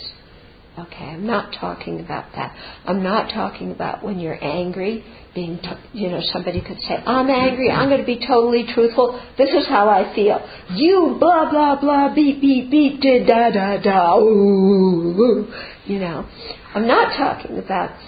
Okay, 0.79 1.05
I'm 1.07 1.27
not 1.27 1.55
talking 1.59 2.01
about 2.01 2.33
that. 2.35 2.55
I'm 2.85 3.03
not 3.03 3.33
talking 3.33 3.73
about 3.73 4.05
when 4.05 4.19
you're 4.19 4.39
angry, 4.45 5.03
being, 5.35 5.59
t- 5.59 5.71
you 5.95 6.11
know, 6.11 6.21
somebody 6.35 6.61
could 6.61 6.79
say, 6.81 6.97
I'm 6.97 7.31
angry, 7.31 7.71
I'm 7.71 7.89
going 7.89 8.01
to 8.01 8.07
be 8.07 8.19
totally 8.27 8.67
truthful, 8.75 9.19
this 9.39 9.49
is 9.55 9.67
how 9.67 9.89
I 9.89 10.15
feel. 10.15 10.39
You 10.75 11.17
blah, 11.19 11.51
blah, 11.51 11.81
blah, 11.81 12.15
beep, 12.15 12.43
beep, 12.43 12.71
beep, 12.71 13.01
da, 13.01 13.51
da, 13.51 13.79
da, 13.79 14.19
ooh, 14.19 15.17
ooh. 15.19 15.55
You 15.87 15.99
know, 15.99 16.29
I'm 16.75 16.87
not 16.87 17.17
talking 17.17 17.59
about 17.59 17.99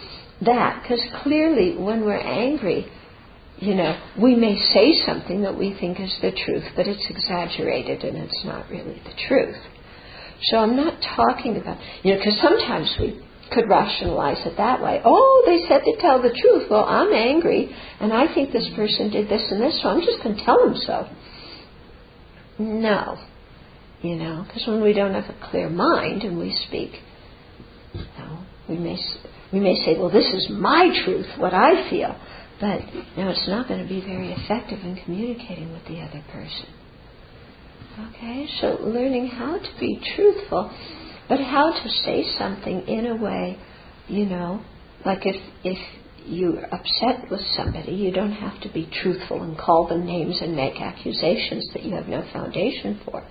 that, 0.42 0.82
because 0.82 1.02
clearly 1.22 1.74
when 1.74 2.04
we're 2.04 2.18
angry, 2.18 2.86
you 3.60 3.74
know, 3.76 3.98
we 4.20 4.36
may 4.36 4.58
say 4.74 4.92
something 5.06 5.40
that 5.40 5.56
we 5.56 5.74
think 5.80 5.98
is 6.00 6.14
the 6.20 6.32
truth, 6.32 6.64
but 6.76 6.86
it's 6.86 7.06
exaggerated 7.08 8.04
and 8.04 8.18
it's 8.18 8.44
not 8.44 8.68
really 8.68 9.00
the 9.04 9.14
truth. 9.26 9.56
So 10.42 10.58
I'm 10.58 10.76
not 10.76 11.02
talking 11.16 11.56
about, 11.56 11.78
you 12.02 12.12
know, 12.12 12.18
because 12.18 12.38
sometimes 12.40 12.94
we 13.00 13.20
could 13.52 13.68
rationalize 13.68 14.44
it 14.46 14.56
that 14.56 14.82
way. 14.82 15.00
Oh, 15.04 15.42
they 15.46 15.66
said 15.68 15.80
to 15.84 15.96
tell 16.00 16.22
the 16.22 16.30
truth. 16.30 16.68
Well, 16.70 16.84
I'm 16.84 17.12
angry, 17.12 17.74
and 18.00 18.12
I 18.12 18.32
think 18.32 18.52
this 18.52 18.68
person 18.76 19.10
did 19.10 19.28
this 19.28 19.42
and 19.50 19.60
this, 19.62 19.80
so 19.82 19.88
I'm 19.88 20.00
just 20.00 20.22
going 20.22 20.36
to 20.36 20.44
tell 20.44 20.58
them 20.58 20.74
so. 20.76 21.08
No, 22.58 23.18
you 24.02 24.16
know, 24.16 24.44
because 24.46 24.66
when 24.66 24.82
we 24.82 24.92
don't 24.92 25.14
have 25.14 25.24
a 25.24 25.50
clear 25.50 25.68
mind 25.68 26.22
and 26.22 26.38
we 26.38 26.52
speak, 26.66 26.92
you 27.94 28.04
know, 28.18 28.44
we 28.68 28.76
may 28.76 28.96
we 29.52 29.60
may 29.60 29.74
say, 29.84 29.96
well, 29.98 30.10
this 30.10 30.26
is 30.26 30.48
my 30.50 30.90
truth, 31.04 31.26
what 31.38 31.54
I 31.54 31.88
feel, 31.88 32.14
but 32.60 32.80
know, 33.22 33.30
it's 33.30 33.48
not 33.48 33.68
going 33.68 33.82
to 33.82 33.88
be 33.88 34.00
very 34.00 34.32
effective 34.32 34.80
in 34.80 35.00
communicating 35.04 35.72
with 35.72 35.84
the 35.86 36.00
other 36.00 36.22
person. 36.32 36.66
Okay, 37.98 38.46
so 38.60 38.78
learning 38.80 39.26
how 39.26 39.58
to 39.58 39.68
be 39.80 40.00
truthful, 40.14 40.70
but 41.28 41.40
how 41.40 41.72
to 41.72 41.88
say 42.04 42.24
something 42.38 42.86
in 42.86 43.06
a 43.06 43.16
way, 43.16 43.58
you 44.06 44.24
know, 44.24 44.62
like 45.04 45.26
if 45.26 45.36
if 45.64 45.78
you're 46.28 46.64
upset 46.66 47.30
with 47.30 47.40
somebody, 47.56 47.92
you 47.92 48.12
don't 48.12 48.32
have 48.32 48.60
to 48.60 48.68
be 48.72 48.88
truthful 49.02 49.42
and 49.42 49.58
call 49.58 49.88
them 49.88 50.04
names 50.04 50.38
and 50.40 50.54
make 50.54 50.80
accusations 50.80 51.68
that 51.72 51.82
you 51.82 51.94
have 51.94 52.06
no 52.06 52.22
foundation 52.32 53.00
for. 53.04 53.26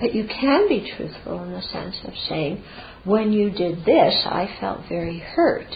But 0.00 0.14
you 0.14 0.26
can 0.26 0.68
be 0.68 0.92
truthful 0.96 1.44
in 1.44 1.52
the 1.52 1.62
sense 1.62 1.96
of 2.04 2.12
saying, 2.28 2.64
when 3.04 3.32
you 3.32 3.50
did 3.50 3.84
this, 3.84 4.14
I 4.26 4.48
felt 4.60 4.80
very 4.88 5.20
hurt, 5.20 5.68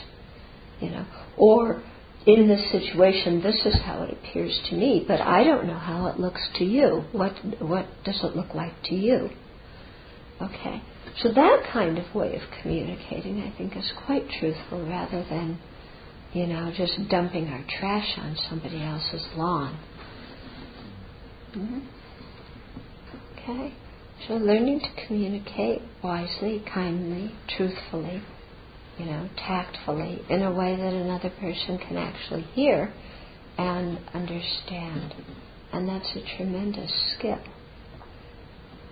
you 0.81 0.91
know, 0.91 1.07
or 1.37 1.83
in 2.27 2.49
this 2.49 2.71
situation, 2.71 3.43
this 3.43 3.61
is 3.67 3.77
how 3.85 4.03
it 4.03 4.13
appears 4.13 4.59
to 4.71 4.77
me, 4.77 5.05
but 5.07 5.21
I 5.21 5.45
don't 5.45 5.67
know 5.67 5.79
how 5.79 6.07
it 6.07 6.19
looks 6.19 6.41
to 6.57 6.65
you. 6.65 7.05
What 7.13 7.33
what 7.61 7.87
does 8.05 8.19
it 8.23 8.35
look 8.35 8.55
like 8.55 8.83
to 8.85 8.95
you? 8.95 9.29
Okay, 10.41 10.83
so 11.19 11.33
that 11.33 11.69
kind 11.73 11.99
of 11.99 12.15
way 12.15 12.35
of 12.35 12.43
communicating, 12.63 13.41
I 13.41 13.57
think, 13.57 13.77
is 13.77 13.93
quite 14.07 14.29
truthful 14.41 14.87
rather 14.87 15.25
than, 15.29 15.59
you 16.33 16.47
know, 16.47 16.73
just 16.77 16.99
dumping 17.09 17.49
our 17.49 17.65
trash 17.79 18.19
on 18.19 18.37
somebody 18.49 18.83
else's 18.83 19.25
lawn. 19.37 19.79
Mm-hmm. 21.57 21.81
Okay, 23.39 23.75
so 24.27 24.35
learning 24.35 24.81
to 24.81 25.07
communicate 25.07 25.83
wisely, 26.03 26.65
kindly, 26.73 27.33
truthfully 27.57 28.23
you 28.99 29.07
know, 29.07 29.29
tactfully 29.37 30.23
in 30.29 30.43
a 30.43 30.53
way 30.53 30.77
that 30.77 30.93
another 30.93 31.31
person 31.41 31.79
can 31.79 31.97
actually 31.97 32.43
hear 32.55 32.93
and 33.59 33.99
understand. 34.13 35.15
And 35.73 35.89
that's 35.89 36.17
a 36.17 36.37
tremendous 36.37 36.93
skill. 37.17 37.41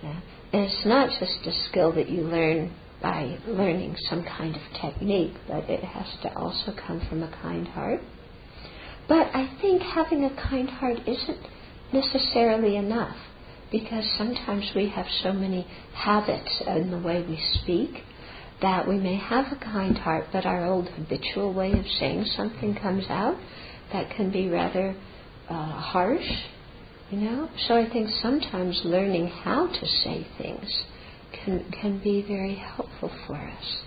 Yeah. 0.01 0.19
And 0.51 0.63
it's 0.63 0.85
not 0.85 1.09
just 1.19 1.47
a 1.47 1.69
skill 1.69 1.93
that 1.93 2.09
you 2.09 2.23
learn 2.23 2.75
by 3.01 3.37
learning 3.47 3.95
some 4.09 4.23
kind 4.23 4.55
of 4.55 4.61
technique, 4.81 5.33
but 5.47 5.69
it 5.69 5.83
has 5.83 6.07
to 6.23 6.35
also 6.37 6.73
come 6.87 7.01
from 7.09 7.23
a 7.23 7.31
kind 7.41 7.67
heart. 7.67 8.01
But 9.07 9.27
I 9.33 9.57
think 9.61 9.81
having 9.81 10.23
a 10.23 10.35
kind 10.49 10.69
heart 10.69 10.99
isn't 11.07 11.39
necessarily 11.91 12.77
enough 12.77 13.17
because 13.71 14.05
sometimes 14.17 14.71
we 14.75 14.89
have 14.89 15.05
so 15.21 15.33
many 15.33 15.67
habits 15.93 16.61
in 16.67 16.91
the 16.91 16.99
way 16.99 17.25
we 17.27 17.41
speak 17.61 18.03
that 18.63 18.87
we 18.87 18.97
may 18.97 19.17
have 19.17 19.45
a 19.51 19.57
kind 19.57 19.97
heart, 19.97 20.25
but 20.31 20.45
our 20.45 20.65
old 20.65 20.87
habitual 20.87 21.53
way 21.53 21.71
of 21.73 21.85
saying 21.99 22.25
something 22.35 22.73
comes 22.81 23.05
out 23.09 23.37
that 23.91 24.09
can 24.15 24.31
be 24.31 24.49
rather 24.49 24.95
uh, 25.49 25.53
harsh, 25.53 26.29
you 27.11 27.19
know. 27.19 27.49
So 27.67 27.75
I 27.75 27.89
think 27.89 28.09
sometimes 28.21 28.81
learning 28.85 29.27
how 29.27 29.67
to 29.67 29.85
say 29.85 30.25
things 30.37 30.83
can 31.33 31.69
can 31.79 31.99
be 31.99 32.23
very 32.25 32.55
helpful 32.55 33.11
for 33.27 33.35
us. 33.35 33.83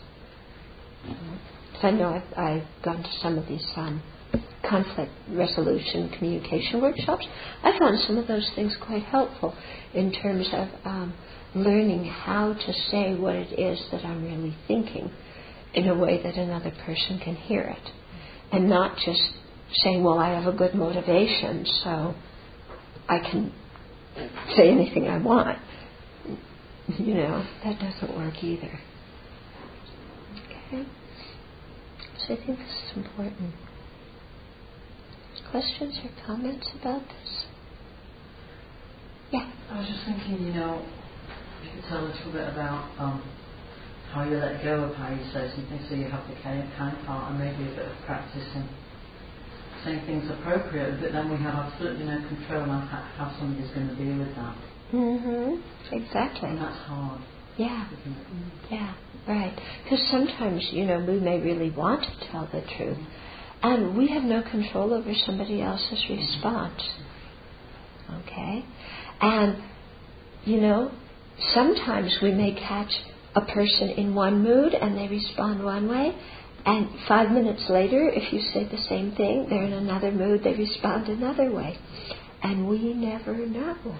I 1.83 1.91
know 1.91 2.09
I've, 2.09 2.39
I've 2.39 2.83
gone 2.85 3.03
to 3.03 3.11
some 3.23 3.39
of 3.39 3.47
these 3.47 3.65
um, 3.77 4.03
conflict 4.69 5.13
resolution 5.31 6.11
communication 6.19 6.81
workshops. 6.81 7.27
I 7.63 7.79
found 7.79 7.99
some 8.07 8.19
of 8.19 8.27
those 8.27 8.49
things 8.55 8.77
quite 8.87 9.03
helpful 9.05 9.55
in 9.95 10.13
terms 10.13 10.49
of 10.53 10.69
um, 10.85 11.15
learning 11.55 12.05
how 12.05 12.55
to 12.55 12.73
say 12.91 13.15
what 13.15 13.35
it 13.35 13.59
is 13.59 13.81
that 13.93 14.05
I'm 14.05 14.25
really 14.25 14.57
thinking 14.67 15.11
in 15.75 15.89
a 15.89 15.95
way 15.95 16.23
that 16.23 16.37
another 16.37 16.73
person 16.85 17.21
can 17.23 17.37
hear 17.37 17.63
it. 17.63 17.93
And 18.53 18.69
not 18.69 18.97
just 19.05 19.23
saying, 19.83 20.03
well, 20.03 20.19
I 20.19 20.31
have 20.41 20.53
a 20.53 20.57
good 20.57 20.75
motivation, 20.75 21.67
so 21.85 22.15
I 23.09 23.19
can 23.19 23.53
say 24.57 24.71
anything 24.71 25.09
I 25.09 25.19
want. 25.19 25.59
You 26.99 27.15
know, 27.15 27.47
that 27.65 27.79
doesn't 27.81 28.17
work 28.17 28.43
either. 28.45 28.81
Okay? 30.69 30.87
So 32.27 32.35
I 32.35 32.37
think 32.37 32.59
this 32.59 32.69
is 32.91 32.97
important. 32.97 33.55
Questions 35.51 35.99
or 36.05 36.11
comments 36.27 36.67
about 36.81 37.03
this? 37.03 37.47
Yeah. 39.33 39.51
I 39.71 39.79
was 39.79 39.89
just 39.89 40.05
thinking, 40.05 40.47
you 40.47 40.53
know, 40.55 40.85
you 41.65 41.71
could 41.75 41.85
tell 41.89 42.05
a 42.05 42.09
little 42.09 42.33
bit 42.33 42.49
about 42.49 42.91
um, 42.99 43.23
how 44.13 44.25
you 44.25 44.37
let 44.37 44.63
go 44.63 44.85
of 44.85 44.95
how 44.97 45.11
you 45.11 45.23
say 45.33 45.51
something 45.55 45.81
so 45.89 45.95
you 45.95 46.05
have 46.07 46.27
the 46.29 46.35
kind 46.43 46.63
part 47.07 47.31
and 47.33 47.39
maybe 47.41 47.71
a 47.73 47.75
bit 47.77 47.87
of 47.87 47.97
practice 48.07 48.47
in 48.55 48.69
saying 49.85 50.07
things 50.07 50.31
appropriate, 50.31 51.01
but 51.01 51.13
then 51.13 51.31
we 51.31 51.37
have 51.39 51.55
absolutely 51.55 52.05
no 52.07 52.19
control 52.29 52.71
on 52.71 52.87
how, 52.89 53.35
somebody's 53.39 53.71
going 53.71 53.89
to 53.89 53.95
deal 53.95 54.19
with 54.19 54.35
that. 54.35 54.57
Mm-hmm. 54.93 55.95
Exactly. 55.95 56.49
And 56.51 56.59
that's 56.61 56.79
hard. 56.87 57.23
Yeah. 57.57 57.89
Yeah, 58.71 58.95
right. 59.29 59.59
Because 59.85 60.05
sometimes, 60.11 60.67
you 60.73 60.85
know, 60.87 61.05
we 61.07 61.21
may 61.21 61.41
really 61.41 61.71
want 61.71 62.03
to 62.03 62.31
tell 62.31 62.49
the 62.53 62.63
truth, 62.77 62.99
and 63.67 63.97
we 63.97 64.07
have 64.09 64.23
no 64.23 64.43
control 64.43 64.95
over 64.95 65.13
somebody 65.27 65.61
else's 65.61 66.05
response. 66.09 66.81
Okay? 68.21 68.65
And, 69.21 69.63
you 70.45 70.61
know, 70.61 70.93
sometimes 71.53 72.17
we 72.23 72.31
may 72.33 72.53
catch 72.55 72.93
a 73.35 73.41
person 73.41 73.91
in 73.91 74.15
one 74.15 74.43
mood 74.43 74.73
and 74.73 74.97
they 74.97 75.09
respond 75.09 75.65
one 75.65 75.89
way, 75.89 76.17
and 76.65 76.89
five 77.09 77.31
minutes 77.31 77.65
later, 77.69 78.09
if 78.09 78.33
you 78.33 78.41
say 78.53 78.65
the 78.65 78.83
same 78.89 79.13
thing, 79.17 79.47
they're 79.49 79.65
in 79.65 79.73
another 79.73 80.13
mood, 80.13 80.43
they 80.45 80.55
respond 80.55 81.09
another 81.09 81.51
way. 81.51 81.77
and 82.43 82.69
we 82.69 82.95
never 82.95 83.35
know. 83.35 83.97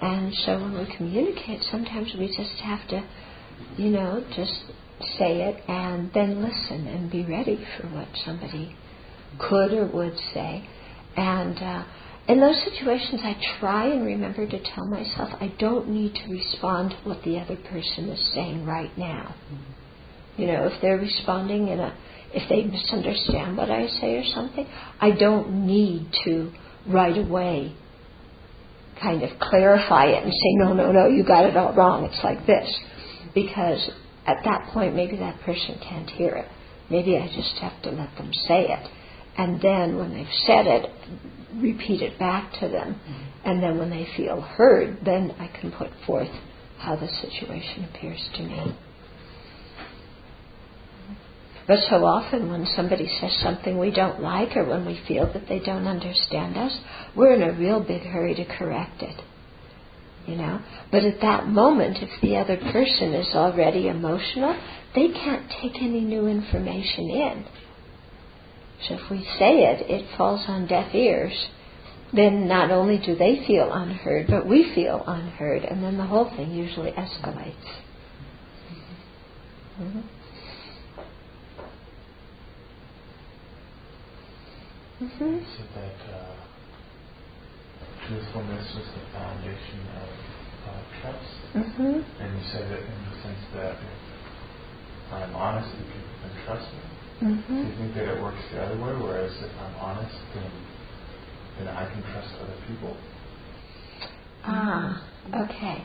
And 0.00 0.34
so 0.46 0.58
when 0.60 0.72
we 0.78 0.96
communicate, 0.96 1.62
sometimes 1.70 2.14
we 2.18 2.28
just 2.28 2.58
have 2.62 2.88
to, 2.88 3.04
you 3.76 3.90
know, 3.90 4.24
just 4.34 4.54
say 5.18 5.42
it 5.42 5.62
and 5.68 6.10
then 6.12 6.42
listen 6.42 6.86
and 6.86 7.10
be 7.10 7.24
ready 7.24 7.64
for 7.76 7.86
what 7.88 8.08
somebody 8.24 8.76
could 9.38 9.72
or 9.72 9.86
would 9.86 10.16
say. 10.34 10.68
And 11.16 11.56
uh, 11.58 11.84
in 12.28 12.40
those 12.40 12.62
situations, 12.64 13.20
I 13.24 13.36
try 13.58 13.86
and 13.88 14.04
remember 14.04 14.46
to 14.46 14.62
tell 14.62 14.86
myself 14.86 15.30
I 15.40 15.52
don't 15.58 15.88
need 15.88 16.14
to 16.14 16.30
respond 16.30 16.90
to 16.90 17.08
what 17.08 17.22
the 17.24 17.38
other 17.38 17.56
person 17.56 18.08
is 18.08 18.32
saying 18.34 18.64
right 18.64 18.96
now. 18.96 19.34
You 20.36 20.46
know, 20.46 20.66
if 20.66 20.80
they're 20.80 20.96
responding 20.96 21.68
in 21.68 21.80
a, 21.80 21.96
if 22.32 22.48
they 22.48 22.62
misunderstand 22.62 23.56
what 23.56 23.70
I 23.70 23.88
say 24.00 24.16
or 24.16 24.24
something, 24.34 24.66
I 25.00 25.10
don't 25.10 25.66
need 25.66 26.12
to 26.24 26.52
right 26.86 27.18
away 27.18 27.76
kind 29.00 29.22
of 29.22 29.30
clarify 29.40 30.06
it 30.06 30.22
and 30.22 30.32
say, 30.32 30.52
no, 30.54 30.72
no, 30.74 30.92
no, 30.92 31.08
you 31.08 31.24
got 31.24 31.44
it 31.44 31.56
all 31.56 31.74
wrong. 31.74 32.04
It's 32.04 32.22
like 32.22 32.46
this. 32.46 32.68
Because 33.34 33.90
at 34.26 34.38
that 34.44 34.70
point, 34.72 34.94
maybe 34.94 35.16
that 35.16 35.40
person 35.40 35.78
can't 35.82 36.10
hear 36.10 36.34
it. 36.34 36.46
Maybe 36.90 37.16
I 37.16 37.26
just 37.26 37.56
have 37.60 37.80
to 37.82 37.90
let 37.90 38.16
them 38.16 38.32
say 38.32 38.66
it. 38.68 38.90
And 39.36 39.60
then 39.60 39.96
when 39.96 40.12
they've 40.12 40.26
said 40.46 40.66
it, 40.66 40.90
repeat 41.56 42.02
it 42.02 42.18
back 42.18 42.52
to 42.60 42.68
them. 42.68 43.00
And 43.44 43.62
then 43.62 43.78
when 43.78 43.90
they 43.90 44.06
feel 44.16 44.40
heard, 44.40 44.98
then 45.04 45.34
I 45.38 45.48
can 45.60 45.72
put 45.72 45.88
forth 46.06 46.28
how 46.78 46.96
the 46.96 47.08
situation 47.08 47.88
appears 47.92 48.28
to 48.36 48.42
me. 48.42 48.76
But 51.66 51.78
so 51.88 52.04
often 52.04 52.50
when 52.50 52.66
somebody 52.74 53.08
says 53.20 53.38
something 53.42 53.78
we 53.78 53.92
don't 53.92 54.20
like 54.20 54.56
or 54.56 54.64
when 54.64 54.84
we 54.84 55.00
feel 55.06 55.32
that 55.32 55.46
they 55.48 55.60
don't 55.60 55.86
understand 55.86 56.56
us, 56.56 56.76
we're 57.14 57.34
in 57.34 57.42
a 57.42 57.52
real 57.52 57.80
big 57.80 58.02
hurry 58.02 58.34
to 58.34 58.44
correct 58.44 59.02
it. 59.02 59.22
You 60.30 60.36
know? 60.36 60.60
But 60.92 61.02
at 61.04 61.20
that 61.22 61.48
moment, 61.48 61.98
if 62.00 62.20
the 62.20 62.36
other 62.36 62.56
person 62.56 63.14
is 63.14 63.34
already 63.34 63.88
emotional, 63.88 64.54
they 64.94 65.08
can't 65.08 65.50
take 65.60 65.76
any 65.76 66.00
new 66.00 66.28
information 66.28 67.10
in. 67.10 67.44
So 68.86 68.94
if 68.94 69.10
we 69.10 69.24
say 69.38 69.64
it, 69.64 69.90
it 69.90 70.16
falls 70.16 70.44
on 70.46 70.68
deaf 70.68 70.94
ears. 70.94 71.48
Then 72.12 72.46
not 72.46 72.70
only 72.70 72.98
do 72.98 73.16
they 73.16 73.44
feel 73.46 73.72
unheard, 73.72 74.26
but 74.28 74.46
we 74.46 74.72
feel 74.74 75.02
unheard, 75.06 75.64
and 75.64 75.82
then 75.82 75.96
the 75.96 76.06
whole 76.06 76.30
thing 76.36 76.52
usually 76.52 76.92
escalates. 76.92 77.54
Mm-hmm. 79.80 80.00
Mm-hmm. 85.04 85.24
You 85.24 85.42
said 85.56 85.68
that 85.74 86.14
uh, 86.14 86.34
truthfulness 88.10 88.66
was 88.74 88.88
the 88.90 89.04
foundation 89.14 89.80
of 90.02 90.10
uh, 90.66 90.82
trust, 90.98 91.30
mm-hmm. 91.54 92.02
and 92.02 92.28
you 92.34 92.44
said 92.50 92.66
it 92.66 92.82
in 92.82 92.98
the 93.06 93.14
sense 93.22 93.44
that 93.54 93.78
if 93.78 95.12
I'm 95.12 95.34
honest, 95.36 95.70
people 95.78 96.14
can 96.18 96.44
trust 96.44 96.66
me. 96.74 97.28
Mm-hmm. 97.30 97.54
Do 97.54 97.68
you 97.68 97.76
think 97.78 97.94
that 97.94 98.08
it 98.10 98.22
works 98.22 98.42
the 98.50 98.62
other 98.62 98.74
way, 98.82 98.98
whereas 98.98 99.30
if 99.30 99.52
I'm 99.62 99.76
honest, 99.76 100.16
then 100.34 100.50
then 101.58 101.68
I 101.68 101.86
can 101.86 102.02
trust 102.02 102.34
other 102.42 102.58
people? 102.66 102.96
Ah, 104.42 105.06
okay. 105.44 105.84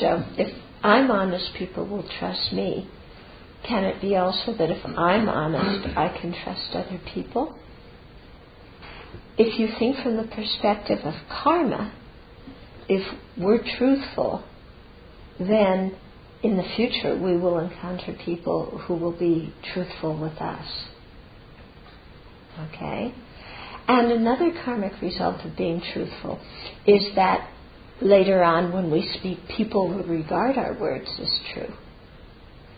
So 0.00 0.24
if 0.38 0.52
I'm 0.82 1.10
honest, 1.10 1.54
people 1.56 1.86
will 1.86 2.08
trust 2.18 2.52
me. 2.52 2.90
Can 3.62 3.84
it 3.84 4.00
be 4.00 4.16
also 4.16 4.54
that 4.56 4.70
if 4.70 4.84
I'm 4.84 5.28
honest, 5.28 5.86
I 5.96 6.18
can 6.20 6.34
trust 6.42 6.74
other 6.74 7.00
people? 7.14 7.54
If 9.38 9.58
you 9.58 9.68
think 9.78 9.96
from 10.02 10.16
the 10.16 10.24
perspective 10.24 10.98
of 11.04 11.14
karma, 11.28 11.92
if 12.88 13.02
we're 13.38 13.62
truthful, 13.78 14.44
then 15.38 15.96
in 16.42 16.56
the 16.56 16.64
future 16.76 17.16
we 17.16 17.36
will 17.36 17.58
encounter 17.58 18.14
people 18.24 18.78
who 18.86 18.94
will 18.94 19.16
be 19.16 19.54
truthful 19.72 20.18
with 20.18 20.40
us. 20.40 20.66
Okay? 22.58 23.14
And 23.88 24.12
another 24.12 24.52
karmic 24.64 25.00
result 25.00 25.44
of 25.44 25.56
being 25.56 25.82
truthful 25.92 26.40
is 26.86 27.04
that 27.16 27.50
later 28.00 28.42
on 28.42 28.72
when 28.72 28.90
we 28.90 29.08
speak, 29.18 29.38
people 29.56 29.88
will 29.88 30.04
regard 30.04 30.56
our 30.56 30.78
words 30.78 31.08
as 31.20 31.40
true. 31.52 31.72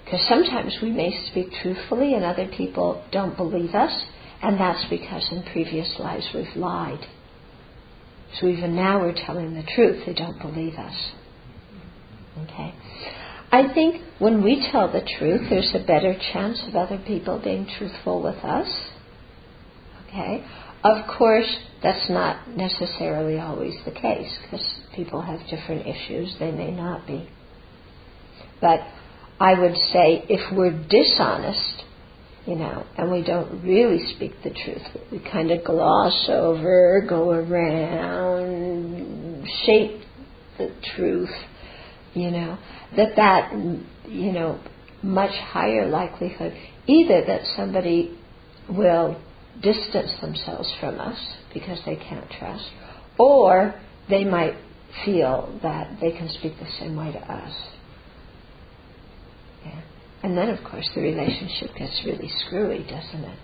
Because 0.04 0.26
sometimes 0.28 0.78
we 0.82 0.90
may 0.90 1.26
speak 1.30 1.48
truthfully 1.62 2.14
and 2.14 2.24
other 2.24 2.48
people 2.56 3.04
don't 3.12 3.36
believe 3.36 3.74
us, 3.74 4.04
and 4.42 4.58
that's 4.58 4.84
because 4.90 5.28
in 5.30 5.44
previous 5.52 5.94
lives 5.98 6.28
we've 6.34 6.56
lied. 6.56 7.06
So 8.40 8.48
even 8.48 8.74
now 8.74 9.00
we're 9.00 9.14
telling 9.14 9.54
the 9.54 9.62
truth, 9.74 10.02
they 10.06 10.14
don't 10.14 10.40
believe 10.40 10.74
us. 10.74 11.12
Okay? 12.44 12.74
I 13.52 13.72
think 13.74 14.02
when 14.18 14.42
we 14.42 14.66
tell 14.72 14.90
the 14.90 15.06
truth, 15.18 15.42
there's 15.50 15.74
a 15.74 15.86
better 15.86 16.16
chance 16.32 16.62
of 16.66 16.74
other 16.74 17.00
people 17.06 17.40
being 17.42 17.68
truthful 17.78 18.22
with 18.22 18.36
us. 18.36 18.68
Okay? 20.08 20.44
Of 20.82 21.06
course, 21.16 21.56
that's 21.82 22.10
not 22.10 22.48
necessarily 22.48 23.38
always 23.38 23.74
the 23.84 23.92
case 23.92 24.36
because 24.42 24.66
people 24.96 25.20
have 25.20 25.40
different 25.48 25.86
issues. 25.86 26.34
They 26.40 26.50
may 26.50 26.70
not 26.70 27.06
be. 27.06 27.28
But 28.60 28.80
I 29.38 29.60
would 29.60 29.76
say 29.92 30.24
if 30.28 30.56
we're 30.56 30.72
dishonest, 30.88 31.84
you 32.46 32.56
know, 32.56 32.84
and 32.98 33.10
we 33.10 33.22
don't 33.22 33.62
really 33.62 34.04
speak 34.16 34.32
the 34.42 34.50
truth, 34.50 34.82
we 35.10 35.18
kind 35.30 35.50
of 35.50 35.64
gloss 35.64 36.28
over, 36.28 37.04
go 37.08 37.30
around, 37.30 38.96
shape 39.64 40.02
the 40.58 40.70
truth, 40.96 41.30
you 42.14 42.30
know, 42.30 42.58
that 42.96 43.16
that, 43.16 43.52
you 44.08 44.32
know, 44.32 44.60
much 45.02 45.34
higher 45.34 45.88
likelihood 45.88 46.52
either 46.86 47.24
that 47.26 47.42
somebody 47.56 48.18
will 48.68 49.20
distance 49.62 50.10
themselves 50.20 50.72
from 50.80 50.98
us 50.98 51.18
because 51.54 51.78
they 51.86 51.96
can't 51.96 52.28
trust, 52.38 52.70
or 53.18 53.74
they 54.08 54.24
might 54.24 54.54
feel 55.04 55.58
that 55.62 55.98
they 56.00 56.10
can 56.10 56.28
speak 56.28 56.58
the 56.58 56.70
same 56.78 56.96
way 56.96 57.12
to 57.12 57.18
us. 57.18 57.52
And 60.22 60.38
then, 60.38 60.50
of 60.50 60.62
course, 60.64 60.88
the 60.94 61.00
relationship 61.00 61.74
gets 61.76 62.00
really 62.06 62.30
screwy, 62.46 62.84
doesn't 62.84 63.24
it? 63.24 63.38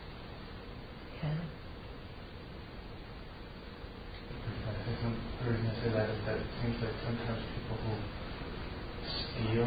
Yeah. 1.23 1.35
The 5.45 5.51
reason 5.51 5.67
I 5.67 5.75
say 5.83 5.91
that 5.91 6.09
is 6.09 6.21
that 6.27 6.37
it 6.37 6.47
seems 6.63 6.77
like 6.81 6.95
sometimes 7.05 7.43
people 7.55 7.77
who 7.83 7.95
steal, 9.03 9.67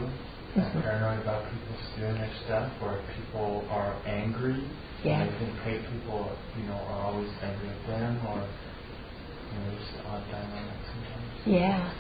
mm-hmm. 0.56 0.82
paranoid 0.82 1.21
about 1.21 1.52
people 1.52 1.76
stealing 1.93 2.15
their 2.15 2.32
stuff, 2.45 2.71
or 2.82 3.04
people 3.15 3.65
are 3.69 3.95
angry, 4.06 4.63
yeah. 5.04 5.21
and 5.21 5.32
they 5.32 5.38
think 5.39 5.54
hate 5.60 5.84
people, 5.91 6.32
you 6.58 6.63
know, 6.63 6.80
are 6.80 7.12
always 7.12 7.30
angry 7.41 7.69
at 7.69 7.88
them, 7.88 8.26
or 8.28 8.39
you 8.39 9.60
know, 9.60 9.80
just 9.80 10.00
odd 10.08 10.24
dynamic 10.32 10.80
sometimes. 10.88 11.28
Yeah, 11.45 11.93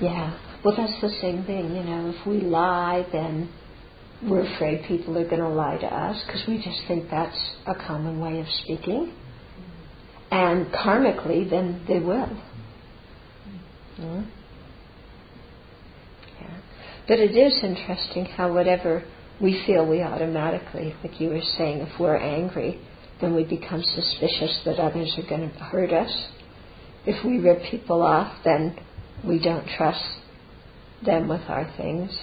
yeah. 0.00 0.38
Well, 0.64 0.76
that's 0.76 1.00
the 1.00 1.10
same 1.20 1.44
thing. 1.44 1.74
You 1.74 1.82
know, 1.82 2.14
if 2.14 2.26
we 2.26 2.40
lie, 2.40 3.06
then 3.12 3.48
we're 4.22 4.54
afraid 4.54 4.84
people 4.86 5.16
are 5.16 5.28
going 5.28 5.40
to 5.40 5.48
lie 5.48 5.78
to 5.78 5.86
us 5.86 6.22
because 6.26 6.42
we 6.46 6.56
just 6.56 6.80
think 6.86 7.10
that's 7.10 7.56
a 7.66 7.74
common 7.74 8.20
way 8.20 8.40
of 8.40 8.46
speaking. 8.62 9.14
And 10.30 10.66
karmically, 10.66 11.48
then 11.48 11.84
they 11.88 11.98
will. 11.98 12.28
Mm-hmm. 13.98 14.22
But 17.10 17.18
it 17.18 17.36
is 17.36 17.58
interesting 17.64 18.26
how 18.26 18.54
whatever 18.54 19.02
we 19.40 19.64
feel 19.66 19.84
we 19.84 20.00
automatically, 20.00 20.94
like 21.02 21.20
you 21.20 21.30
were 21.30 21.40
saying, 21.58 21.78
if 21.78 21.98
we're 21.98 22.14
angry, 22.16 22.80
then 23.20 23.34
we 23.34 23.42
become 23.42 23.82
suspicious 23.82 24.60
that 24.64 24.78
others 24.78 25.12
are 25.18 25.28
going 25.28 25.50
to 25.50 25.58
hurt 25.58 25.92
us. 25.92 26.28
If 27.06 27.24
we 27.24 27.38
rip 27.38 27.62
people 27.68 28.02
off, 28.02 28.32
then 28.44 28.78
we 29.26 29.40
don't 29.42 29.66
trust 29.76 30.04
them 31.04 31.26
with 31.26 31.42
our 31.48 31.68
things. 31.76 32.16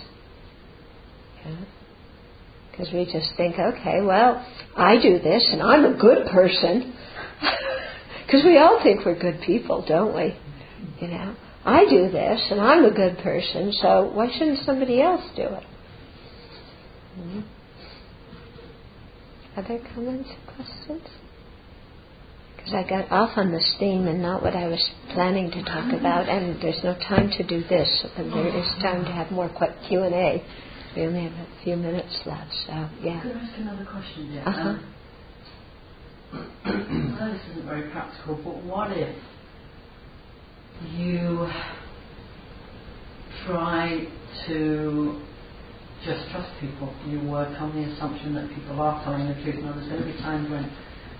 Because 2.77 2.93
we 2.93 3.05
just 3.05 3.35
think, 3.37 3.55
okay, 3.57 4.01
well, 4.01 4.45
I 4.75 5.01
do 5.01 5.17
this 5.17 5.47
and 5.51 5.61
I'm 5.63 5.85
a 5.85 5.97
good 5.97 6.27
person. 6.27 6.93
Because 8.25 8.43
we 8.43 8.57
all 8.57 8.83
think 8.83 9.05
we're 9.05 9.17
good 9.17 9.39
people, 9.45 9.85
don't 9.87 10.13
we? 10.13 10.35
You 10.99 11.07
know? 11.07 11.33
I 11.63 11.85
do 11.85 12.11
this 12.11 12.45
and 12.51 12.59
I'm 12.59 12.83
a 12.83 12.91
good 12.91 13.19
person, 13.19 13.71
so 13.71 14.11
why 14.13 14.27
shouldn't 14.37 14.65
somebody 14.65 15.01
else 15.01 15.23
do 15.33 15.43
it? 15.43 15.63
Mm-hmm. 17.17 17.39
Other 19.55 19.79
comments 19.95 20.29
or 20.29 20.55
questions? 20.55 21.07
Because 22.57 22.73
I 22.73 22.83
got 22.89 23.11
off 23.11 23.37
on 23.37 23.53
this 23.53 23.75
theme 23.79 24.07
and 24.07 24.21
not 24.21 24.43
what 24.43 24.55
I 24.55 24.67
was 24.67 24.83
planning 25.13 25.49
to 25.51 25.63
talk 25.63 25.93
about, 25.97 26.27
and 26.27 26.61
there's 26.61 26.83
no 26.83 26.95
time 26.95 27.31
to 27.37 27.47
do 27.47 27.63
this, 27.69 28.05
and 28.17 28.31
there 28.33 28.47
is 28.59 28.67
time 28.81 29.05
to 29.05 29.11
have 29.11 29.31
more 29.31 29.49
Q 29.87 30.03
and 30.03 30.13
A. 30.13 30.43
We 30.97 31.05
only 31.05 31.25
have 31.25 31.33
a 31.33 31.47
few 31.63 31.77
minutes 31.77 32.21
left, 32.25 32.51
so 32.65 32.73
yeah. 33.03 33.21
Could 33.21 33.37
I 33.37 33.39
ask 33.39 33.53
another 33.59 33.85
question 33.85 34.33
there? 34.33 34.49
Uh-huh. 34.49 34.77
Um, 36.33 37.19
this 37.33 37.41
isn't 37.51 37.65
very 37.67 37.91
practical, 37.91 38.33
but 38.43 38.63
what 38.63 38.89
if 38.97 39.15
you 40.95 41.47
try 43.45 44.07
to 44.47 45.21
just 46.03 46.31
trust 46.31 46.49
people? 46.59 46.91
You 47.05 47.21
work 47.29 47.61
on 47.61 47.75
the 47.75 47.93
assumption 47.93 48.33
that 48.33 48.49
people 48.55 48.81
are 48.81 49.03
telling 49.03 49.27
the 49.27 49.35
truth, 49.43 49.63
and 49.63 49.77
there's 49.77 49.87
going 49.89 50.01
to 50.01 50.11
be 50.11 50.17
times 50.17 50.49
when 50.49 50.67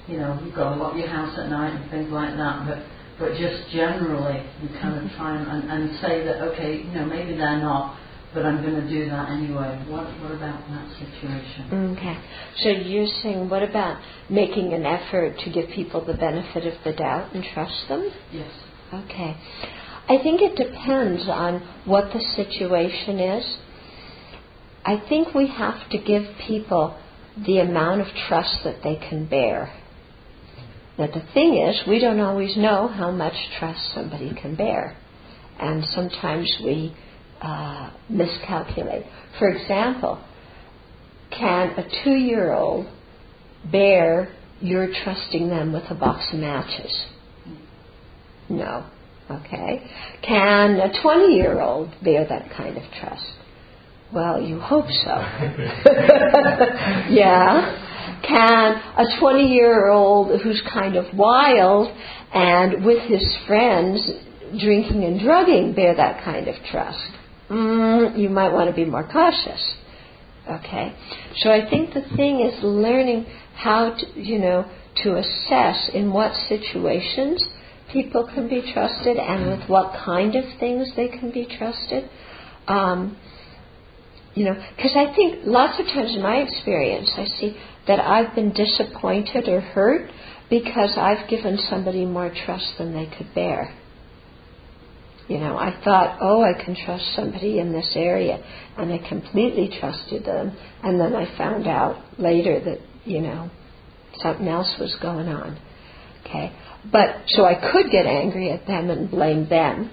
you 0.07 0.17
know 0.17 0.41
you've 0.43 0.55
got 0.55 0.73
to 0.73 0.81
lock 0.81 0.97
your 0.97 1.07
house 1.07 1.37
at 1.37 1.51
night 1.51 1.79
and 1.79 1.91
things 1.91 2.09
like 2.09 2.35
that, 2.35 2.65
but 2.65 2.79
but 3.19 3.37
just 3.37 3.69
generally 3.69 4.41
you 4.59 4.69
kind 4.81 5.05
of 5.05 5.11
try 5.17 5.37
and, 5.37 5.45
and, 5.47 5.69
and 5.69 5.99
say 6.01 6.25
that 6.25 6.41
okay, 6.49 6.77
you 6.81 6.91
know 6.93 7.05
maybe 7.05 7.37
they're 7.37 7.61
not 7.61 8.06
but 8.37 8.45
I'm 8.45 8.61
going 8.61 8.75
to 8.75 8.87
do 8.87 9.09
that 9.09 9.31
anyway. 9.31 9.83
What, 9.89 10.05
what 10.21 10.31
about 10.31 10.61
that 10.69 10.87
situation? 10.93 11.97
Okay. 11.97 12.17
So 12.57 12.69
you're 12.69 13.09
saying, 13.23 13.49
what 13.49 13.63
about 13.63 13.99
making 14.29 14.73
an 14.73 14.85
effort 14.85 15.39
to 15.39 15.51
give 15.51 15.71
people 15.71 16.05
the 16.05 16.13
benefit 16.13 16.67
of 16.67 16.75
the 16.83 16.93
doubt 16.93 17.33
and 17.33 17.43
trust 17.55 17.87
them? 17.89 18.11
Yes. 18.31 18.51
Okay. 18.93 19.35
I 20.07 20.21
think 20.21 20.41
it 20.43 20.55
depends 20.55 21.27
on 21.27 21.67
what 21.85 22.13
the 22.13 22.19
situation 22.35 23.17
is. 23.17 23.57
I 24.85 25.03
think 25.09 25.33
we 25.33 25.47
have 25.47 25.89
to 25.89 25.97
give 25.97 26.21
people 26.47 26.95
the 27.43 27.57
amount 27.57 28.01
of 28.01 28.07
trust 28.27 28.59
that 28.65 28.83
they 28.83 28.97
can 29.09 29.27
bear. 29.27 29.73
Now, 30.99 31.07
the 31.07 31.25
thing 31.33 31.57
is, 31.57 31.81
we 31.87 31.99
don't 31.99 32.19
always 32.19 32.55
know 32.55 32.87
how 32.87 33.09
much 33.09 33.33
trust 33.57 33.79
somebody 33.95 34.31
can 34.39 34.55
bear. 34.55 34.95
And 35.59 35.83
sometimes 35.85 36.55
we 36.63 36.95
uh, 37.41 37.91
miscalculate. 38.09 39.05
For 39.39 39.49
example, 39.49 40.23
can 41.31 41.69
a 41.71 41.83
two 42.03 42.15
year 42.15 42.53
old 42.53 42.87
bear 43.71 44.33
your 44.59 44.87
trusting 45.03 45.49
them 45.49 45.73
with 45.73 45.83
a 45.89 45.95
box 45.95 46.25
of 46.33 46.39
matches? 46.39 47.05
No. 48.49 48.85
Okay. 49.29 49.83
Can 50.25 50.79
a 50.79 51.01
20 51.01 51.35
year 51.35 51.59
old 51.59 51.89
bear 52.03 52.25
that 52.27 52.49
kind 52.55 52.77
of 52.77 52.83
trust? 52.99 53.25
Well, 54.13 54.41
you 54.41 54.59
hope 54.59 54.85
so. 54.87 55.11
yeah. 57.09 58.21
Can 58.25 58.75
a 58.97 59.19
20 59.19 59.47
year 59.47 59.87
old 59.87 60.41
who's 60.41 60.61
kind 60.73 60.95
of 60.95 61.05
wild 61.13 61.93
and 62.33 62.85
with 62.85 63.03
his 63.09 63.23
friends 63.45 64.09
drinking 64.59 65.03
and 65.03 65.19
drugging 65.19 65.73
bear 65.73 65.93
that 65.95 66.23
kind 66.23 66.47
of 66.47 66.55
trust? 66.71 67.16
Mm, 67.49 68.19
you 68.19 68.29
might 68.29 68.51
want 68.51 68.69
to 68.69 68.75
be 68.75 68.85
more 68.85 69.07
cautious. 69.07 69.75
Okay? 70.49 70.93
So 71.37 71.51
I 71.51 71.69
think 71.69 71.93
the 71.93 72.03
thing 72.15 72.41
is 72.41 72.63
learning 72.63 73.25
how 73.55 73.95
to, 73.97 74.21
you 74.21 74.39
know, 74.39 74.65
to 75.03 75.17
assess 75.17 75.89
in 75.93 76.11
what 76.11 76.33
situations 76.49 77.43
people 77.91 78.29
can 78.33 78.49
be 78.49 78.71
trusted 78.73 79.17
and 79.17 79.47
with 79.47 79.69
what 79.69 79.93
kind 80.05 80.35
of 80.35 80.43
things 80.59 80.91
they 80.95 81.07
can 81.07 81.31
be 81.31 81.45
trusted. 81.57 82.09
Um, 82.67 83.17
you 84.33 84.45
know, 84.45 84.53
because 84.75 84.95
I 84.95 85.15
think 85.15 85.45
lots 85.45 85.79
of 85.79 85.87
times 85.87 86.15
in 86.15 86.21
my 86.21 86.37
experience, 86.37 87.09
I 87.15 87.25
see 87.25 87.57
that 87.87 87.99
I've 87.99 88.35
been 88.35 88.53
disappointed 88.53 89.47
or 89.47 89.61
hurt 89.61 90.11
because 90.49 90.95
I've 90.97 91.29
given 91.29 91.57
somebody 91.69 92.05
more 92.05 92.31
trust 92.45 92.77
than 92.77 92.93
they 92.93 93.09
could 93.17 93.33
bear. 93.33 93.75
You 95.27 95.39
know, 95.39 95.57
I 95.57 95.77
thought, 95.83 96.19
oh, 96.21 96.41
I 96.41 96.53
can 96.63 96.75
trust 96.85 97.03
somebody 97.15 97.59
in 97.59 97.73
this 97.73 97.91
area, 97.95 98.41
and 98.77 98.93
I 98.93 99.09
completely 99.09 99.77
trusted 99.79 100.23
them, 100.23 100.55
and 100.83 100.99
then 100.99 101.15
I 101.15 101.37
found 101.37 101.67
out 101.67 102.01
later 102.17 102.61
that, 102.63 102.79
you 103.03 103.21
know, 103.21 103.49
something 104.21 104.47
else 104.47 104.73
was 104.79 104.95
going 105.01 105.27
on. 105.27 105.59
Okay? 106.25 106.53
But, 106.89 107.23
so 107.27 107.43
I 107.43 107.55
could 107.55 107.91
get 107.91 108.05
angry 108.05 108.51
at 108.51 108.67
them 108.67 108.89
and 108.89 109.11
blame 109.11 109.49
them, 109.49 109.91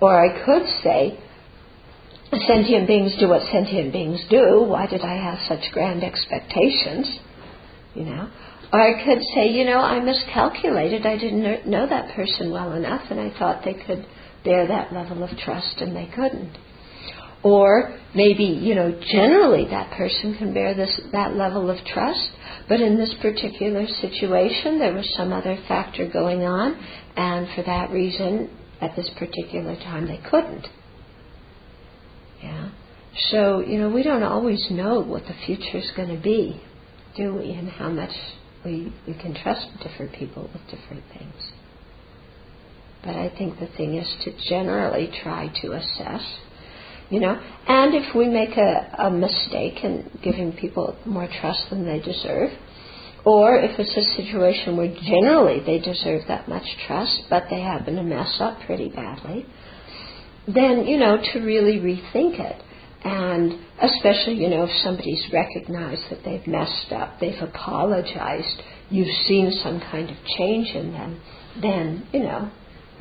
or 0.00 0.18
I 0.18 0.44
could 0.44 0.62
say, 0.82 1.18
sentient 2.46 2.86
beings 2.86 3.14
do 3.18 3.28
what 3.28 3.42
sentient 3.52 3.92
beings 3.92 4.20
do. 4.30 4.64
Why 4.66 4.86
did 4.86 5.02
I 5.02 5.16
have 5.16 5.38
such 5.48 5.70
grand 5.72 6.02
expectations? 6.02 7.18
You 7.94 8.04
know. 8.04 8.30
Or 8.72 8.80
I 8.80 9.04
could 9.04 9.18
say, 9.34 9.48
you 9.48 9.64
know, 9.64 9.80
I 9.80 9.98
miscalculated. 10.00 11.04
I 11.04 11.18
didn't 11.18 11.66
know 11.68 11.88
that 11.88 12.14
person 12.14 12.52
well 12.52 12.72
enough, 12.72 13.02
and 13.10 13.18
I 13.18 13.36
thought 13.36 13.64
they 13.64 13.74
could 13.74 14.06
bear 14.44 14.66
that 14.68 14.92
level 14.92 15.22
of 15.22 15.30
trust, 15.38 15.76
and 15.78 15.94
they 15.94 16.10
couldn't. 16.14 16.56
Or 17.42 17.98
maybe, 18.14 18.44
you 18.44 18.74
know, 18.74 19.00
generally 19.12 19.64
that 19.70 19.96
person 19.96 20.36
can 20.36 20.52
bear 20.52 20.74
this 20.74 21.00
that 21.12 21.34
level 21.34 21.70
of 21.70 21.78
trust, 21.86 22.30
but 22.68 22.80
in 22.80 22.96
this 22.96 23.14
particular 23.22 23.86
situation 24.00 24.78
there 24.78 24.92
was 24.92 25.10
some 25.16 25.32
other 25.32 25.56
factor 25.66 26.06
going 26.06 26.42
on, 26.42 26.74
and 27.16 27.48
for 27.54 27.62
that 27.62 27.90
reason, 27.90 28.50
at 28.80 28.96
this 28.96 29.10
particular 29.18 29.74
time, 29.76 30.06
they 30.06 30.20
couldn't. 30.30 30.66
Yeah. 32.42 32.70
So, 33.30 33.60
you 33.60 33.78
know, 33.78 33.90
we 33.90 34.02
don't 34.02 34.22
always 34.22 34.66
know 34.70 35.00
what 35.00 35.24
the 35.24 35.34
future 35.46 35.78
is 35.78 35.90
going 35.96 36.14
to 36.14 36.22
be, 36.22 36.62
do 37.16 37.34
we? 37.34 37.52
And 37.52 37.68
how 37.68 37.90
much 37.90 38.12
we, 38.64 38.92
we 39.06 39.14
can 39.14 39.34
trust 39.34 39.66
different 39.82 40.14
people 40.14 40.48
with 40.52 40.62
different 40.70 41.04
things. 41.16 41.34
But 43.02 43.16
I 43.16 43.30
think 43.36 43.58
the 43.58 43.68
thing 43.76 43.96
is 43.96 44.08
to 44.24 44.32
generally 44.48 45.10
try 45.22 45.48
to 45.62 45.72
assess, 45.72 46.22
you 47.08 47.20
know, 47.20 47.40
and 47.66 47.94
if 47.94 48.14
we 48.14 48.28
make 48.28 48.56
a, 48.56 49.06
a 49.06 49.10
mistake 49.10 49.82
in 49.82 50.10
giving 50.22 50.52
people 50.52 50.96
more 51.06 51.28
trust 51.40 51.70
than 51.70 51.86
they 51.86 52.00
deserve, 52.00 52.50
or 53.24 53.56
if 53.56 53.78
it's 53.78 53.96
a 53.96 54.22
situation 54.22 54.76
where 54.76 54.94
generally 55.02 55.60
they 55.64 55.78
deserve 55.78 56.22
that 56.28 56.48
much 56.48 56.64
trust, 56.86 57.22
but 57.28 57.44
they 57.50 57.60
happen 57.60 57.96
to 57.96 58.02
mess 58.02 58.36
up 58.40 58.60
pretty 58.66 58.88
badly, 58.88 59.46
then, 60.46 60.86
you 60.86 60.98
know, 60.98 61.18
to 61.32 61.40
really 61.40 61.78
rethink 61.78 62.38
it. 62.40 62.62
And 63.02 63.58
especially, 63.80 64.34
you 64.34 64.50
know, 64.50 64.64
if 64.64 64.70
somebody's 64.82 65.24
recognized 65.32 66.02
that 66.10 66.22
they've 66.24 66.46
messed 66.46 66.92
up, 66.92 67.18
they've 67.18 67.42
apologized, 67.42 68.62
you've 68.90 69.14
seen 69.26 69.50
some 69.62 69.80
kind 69.80 70.10
of 70.10 70.16
change 70.36 70.68
in 70.74 70.92
them, 70.92 71.20
then, 71.60 72.06
you 72.12 72.20
know, 72.20 72.50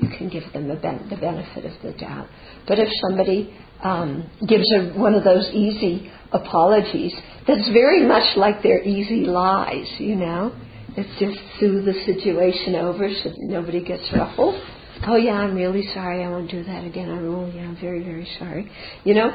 you 0.01 0.09
can 0.17 0.29
give 0.29 0.51
them 0.53 0.67
the, 0.67 0.75
ben- 0.75 1.07
the 1.09 1.17
benefit 1.17 1.65
of 1.65 1.73
the 1.81 1.97
doubt. 1.97 2.27
But 2.67 2.79
if 2.79 2.89
somebody 3.01 3.53
um, 3.83 4.29
gives 4.47 4.65
a, 4.73 4.97
one 4.97 5.15
of 5.15 5.23
those 5.23 5.49
easy 5.53 6.12
apologies, 6.31 7.13
that's 7.47 7.67
very 7.69 8.05
much 8.05 8.38
like 8.38 8.63
their 8.63 8.83
easy 8.83 9.25
lies, 9.25 9.88
you 9.99 10.15
know? 10.15 10.55
It's 10.97 11.19
just 11.19 11.38
soothe 11.59 11.85
the 11.85 11.93
situation 12.05 12.75
over 12.75 13.09
so 13.23 13.31
nobody 13.38 13.83
gets 13.83 14.03
ruffled 14.13 14.62
oh 15.07 15.15
yeah, 15.15 15.33
I'm 15.33 15.55
really 15.55 15.88
sorry, 15.93 16.23
I 16.23 16.29
won't 16.29 16.49
do 16.51 16.63
that 16.63 16.83
again. 16.85 17.09
I'm 17.09 17.33
oh 17.33 17.51
yeah, 17.53 17.62
I'm 17.62 17.77
very 17.79 18.03
very 18.03 18.27
sorry. 18.38 18.69
You 19.03 19.15
know, 19.15 19.29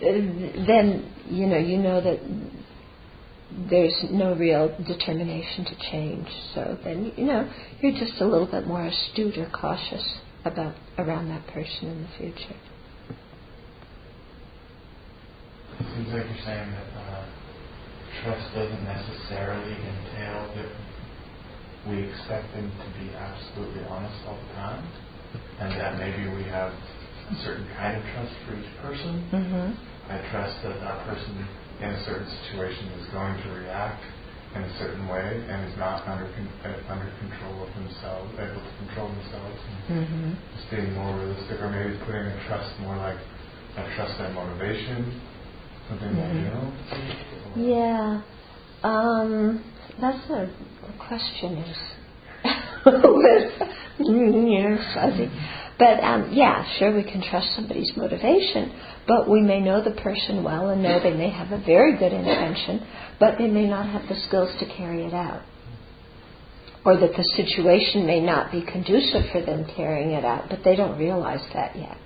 then 0.00 1.14
you 1.28 1.46
know 1.46 1.58
you 1.58 1.78
know 1.78 2.00
that 2.00 2.18
there's 3.50 3.94
no 4.10 4.34
real 4.34 4.68
determination 4.86 5.64
to 5.64 5.76
change. 5.90 6.28
So 6.54 6.78
then 6.84 7.12
you 7.16 7.24
know 7.24 7.50
you're 7.80 7.98
just 7.98 8.20
a 8.20 8.26
little 8.26 8.46
bit 8.46 8.66
more 8.66 8.84
astute 8.84 9.38
or 9.38 9.50
cautious 9.50 10.04
about 10.44 10.74
around 10.98 11.28
that 11.28 11.46
person 11.48 11.88
in 11.88 12.02
the 12.02 12.08
future. 12.18 12.56
It 15.80 15.86
seems 15.94 16.08
like 16.08 16.26
you're 16.26 16.44
saying 16.44 16.70
that 16.72 16.90
uh, 16.98 17.24
trust 18.22 18.54
doesn't 18.54 18.84
necessarily 18.84 19.72
entail 19.72 20.54
that 20.56 20.72
we 21.88 22.02
expect 22.04 22.52
them 22.52 22.70
to 22.70 23.00
be 23.00 23.14
absolutely 23.14 23.84
honest 23.88 24.16
all 24.26 24.36
the 24.36 24.54
time, 24.54 24.84
and 25.60 25.72
that 25.80 25.98
maybe 25.98 26.28
we 26.36 26.42
have 26.44 26.72
a 26.72 27.34
certain 27.44 27.66
kind 27.76 27.96
of 27.96 28.02
trust 28.12 28.34
for 28.46 28.58
each 28.58 28.76
person. 28.82 29.24
Mm-hmm. 29.32 30.12
I 30.12 30.30
trust 30.30 30.62
that 30.64 30.80
that 30.80 31.06
person 31.06 31.46
in 31.80 31.88
a 31.90 32.04
certain 32.04 32.28
situation 32.44 32.86
is 32.98 33.06
going 33.12 33.36
to 33.42 33.48
react 33.50 34.02
in 34.54 34.62
a 34.62 34.78
certain 34.78 35.06
way 35.08 35.44
and 35.48 35.70
is 35.70 35.76
not 35.78 36.06
under 36.08 36.24
con- 36.32 36.52
uh, 36.64 36.92
under 36.92 37.10
control 37.20 37.62
of 37.62 37.74
themselves, 37.74 38.32
able 38.34 38.60
to 38.60 38.74
control 38.86 39.08
themselves, 39.08 39.60
and 39.88 40.06
mm-hmm. 40.06 40.32
just 40.56 40.70
being 40.70 40.92
more 40.94 41.14
realistic, 41.16 41.60
or 41.60 41.70
maybe 41.70 41.96
putting 42.04 42.26
a 42.26 42.46
trust 42.48 42.72
more 42.80 42.96
like 42.96 43.18
I 43.76 43.94
trust 43.94 44.18
their 44.18 44.32
motivation, 44.32 45.20
something 45.88 46.08
mm-hmm. 46.08 46.26
like 46.26 46.34
you 46.34 46.50
know. 46.50 46.66
Yeah, 47.56 48.22
um, 48.82 49.64
that's 50.00 50.30
a 50.30 50.50
question 50.98 51.58
is 51.58 51.76
you 53.98 54.32
know, 54.32 54.78
fuzzy. 54.94 55.30
But 55.78 56.02
um, 56.02 56.32
yeah, 56.32 56.64
sure, 56.78 56.94
we 56.94 57.04
can 57.04 57.22
trust 57.22 57.54
somebody's 57.54 57.92
motivation, 57.96 58.72
but 59.06 59.30
we 59.30 59.40
may 59.40 59.60
know 59.60 59.82
the 59.82 59.92
person 60.00 60.42
well 60.42 60.70
and 60.70 60.82
know 60.82 61.00
they 61.00 61.14
may 61.14 61.30
have 61.30 61.52
a 61.52 61.64
very 61.64 61.96
good 61.96 62.12
intention, 62.12 62.84
but 63.20 63.38
they 63.38 63.46
may 63.46 63.66
not 63.68 63.86
have 63.86 64.08
the 64.08 64.20
skills 64.26 64.50
to 64.58 64.66
carry 64.66 65.04
it 65.04 65.14
out. 65.14 65.42
Or 66.84 66.96
that 66.96 67.12
the 67.16 67.24
situation 67.36 68.06
may 68.06 68.20
not 68.20 68.50
be 68.50 68.62
conducive 68.62 69.30
for 69.30 69.40
them 69.42 69.66
carrying 69.76 70.12
it 70.12 70.24
out, 70.24 70.48
but 70.48 70.60
they 70.64 70.74
don't 70.74 70.98
realize 70.98 71.44
that 71.54 71.76
yet. 71.76 71.96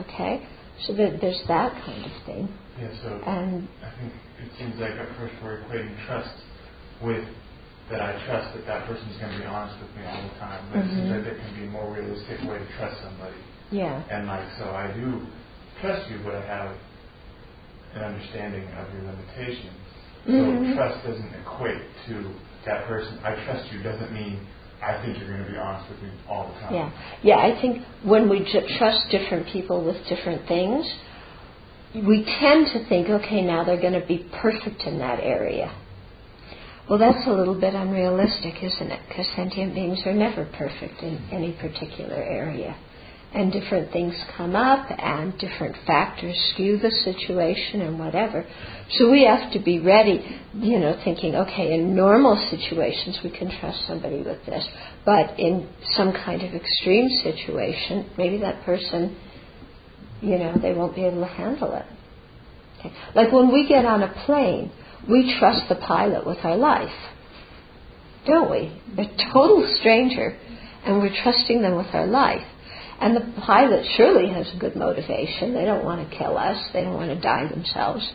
Okay? 0.00 0.46
So 0.86 0.94
there's 0.94 1.42
that 1.48 1.72
kind 1.84 2.04
of 2.04 2.12
thing. 2.24 2.48
Yeah, 2.80 2.88
so 3.02 3.20
and 3.26 3.68
I 3.82 4.00
think 4.00 4.12
it 4.42 4.50
seems 4.58 4.80
like 4.80 4.92
at 4.92 5.16
first 5.16 5.34
we're 5.42 5.58
equating 5.62 5.94
trust 6.06 6.30
with 7.02 7.24
that 7.90 8.00
I 8.02 8.12
trust 8.26 8.54
that 8.54 8.66
that 8.66 8.86
person's 8.86 9.16
going 9.16 9.32
to 9.32 9.38
be 9.38 9.46
honest 9.46 9.80
with 9.80 9.92
me 9.96 10.04
all 10.04 10.22
the 10.22 10.38
time. 10.38 10.60
But 10.70 10.84
mm-hmm. 10.84 10.88
it 10.88 10.94
seems 10.94 11.10
like 11.10 11.24
there 11.24 11.38
can 11.40 11.52
be 11.56 11.64
a 11.64 11.70
more 11.70 11.88
realistic 11.92 12.38
way 12.44 12.58
to 12.58 12.68
trust 12.76 13.00
somebody. 13.02 13.40
Yeah. 13.70 14.04
And 14.10 14.26
like, 14.26 14.44
so 14.58 14.64
I 14.70 14.92
do 14.92 15.24
trust 15.80 16.10
you, 16.10 16.20
but 16.24 16.34
I 16.34 16.44
have 16.44 16.76
an 17.94 18.02
understanding 18.14 18.68
of 18.76 18.92
your 18.92 19.04
limitations. 19.08 19.80
Mm-hmm. 20.28 20.70
So 20.70 20.74
trust 20.76 21.04
doesn't 21.06 21.32
equate 21.40 21.82
to 22.08 22.34
that 22.66 22.86
person. 22.86 23.18
I 23.24 23.34
trust 23.44 23.72
you 23.72 23.82
doesn't 23.82 24.12
mean 24.12 24.46
I 24.82 25.02
think 25.02 25.18
you're 25.18 25.28
going 25.28 25.44
to 25.44 25.50
be 25.50 25.56
honest 25.56 25.90
with 25.90 26.02
me 26.02 26.10
all 26.28 26.52
the 26.52 26.60
time. 26.60 26.74
Yeah, 26.74 26.90
yeah. 27.22 27.38
I 27.38 27.60
think 27.60 27.82
when 28.04 28.28
we 28.28 28.46
trust 28.78 29.10
different 29.10 29.48
people 29.48 29.84
with 29.84 29.96
different 30.08 30.46
things, 30.46 30.86
we 31.94 32.24
tend 32.38 32.68
to 32.68 32.88
think, 32.88 33.08
okay, 33.08 33.42
now 33.42 33.64
they're 33.64 33.80
going 33.80 33.98
to 33.98 34.06
be 34.06 34.28
perfect 34.40 34.82
in 34.82 34.98
that 34.98 35.20
area. 35.20 35.74
Well, 36.88 36.98
that's 36.98 37.26
a 37.26 37.32
little 37.32 37.58
bit 37.58 37.74
unrealistic, 37.74 38.54
isn't 38.62 38.90
it? 38.90 39.00
Because 39.08 39.26
sentient 39.36 39.74
beings 39.74 40.00
are 40.06 40.14
never 40.14 40.46
perfect 40.46 41.02
in 41.02 41.28
any 41.32 41.52
particular 41.52 42.16
area. 42.16 42.76
And 43.34 43.52
different 43.52 43.92
things 43.92 44.14
come 44.38 44.56
up, 44.56 44.90
and 44.90 45.38
different 45.38 45.76
factors 45.86 46.34
skew 46.54 46.78
the 46.78 46.90
situation, 46.90 47.82
and 47.82 47.98
whatever. 47.98 48.46
So 48.92 49.10
we 49.10 49.24
have 49.26 49.52
to 49.52 49.58
be 49.58 49.80
ready, 49.80 50.40
you 50.54 50.78
know, 50.78 50.98
thinking, 51.04 51.34
okay, 51.34 51.74
in 51.74 51.94
normal 51.94 52.36
situations 52.50 53.20
we 53.22 53.30
can 53.30 53.50
trust 53.60 53.86
somebody 53.86 54.22
with 54.22 54.46
this, 54.46 54.66
but 55.04 55.38
in 55.38 55.68
some 55.94 56.12
kind 56.12 56.40
of 56.42 56.54
extreme 56.54 57.10
situation, 57.22 58.10
maybe 58.16 58.38
that 58.38 58.64
person 58.64 59.14
you 60.20 60.38
know, 60.38 60.54
they 60.60 60.72
won't 60.72 60.94
be 60.94 61.04
able 61.04 61.20
to 61.20 61.26
handle 61.26 61.74
it. 61.74 61.84
Okay. 62.78 62.92
Like 63.14 63.32
when 63.32 63.52
we 63.52 63.68
get 63.68 63.84
on 63.84 64.02
a 64.02 64.12
plane, 64.26 64.72
we 65.08 65.36
trust 65.38 65.68
the 65.68 65.74
pilot 65.74 66.26
with 66.26 66.38
our 66.42 66.56
life, 66.56 66.94
don't 68.26 68.50
we? 68.50 68.80
A 68.98 69.32
total 69.32 69.76
stranger, 69.80 70.36
and 70.84 70.98
we're 70.98 71.14
trusting 71.22 71.62
them 71.62 71.76
with 71.76 71.88
our 71.92 72.06
life. 72.06 72.46
And 73.00 73.16
the 73.16 73.42
pilot 73.42 73.86
surely 73.96 74.32
has 74.32 74.50
a 74.54 74.58
good 74.58 74.74
motivation. 74.74 75.54
They 75.54 75.64
don't 75.64 75.84
want 75.84 76.08
to 76.08 76.16
kill 76.16 76.36
us. 76.36 76.56
They 76.72 76.82
don't 76.82 76.94
want 76.94 77.10
to 77.10 77.20
die 77.20 77.48
themselves. 77.48 78.10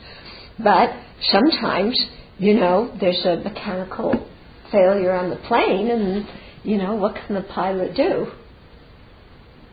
But 0.57 0.93
sometimes, 1.21 1.97
you 2.37 2.55
know, 2.55 2.95
there's 2.99 3.23
a 3.25 3.37
mechanical 3.37 4.27
failure 4.71 5.13
on 5.13 5.29
the 5.29 5.37
plane, 5.47 5.89
and 5.89 6.27
you 6.63 6.77
know, 6.77 6.95
what 6.95 7.15
can 7.15 7.35
the 7.35 7.43
pilot 7.43 7.95
do? 7.95 8.27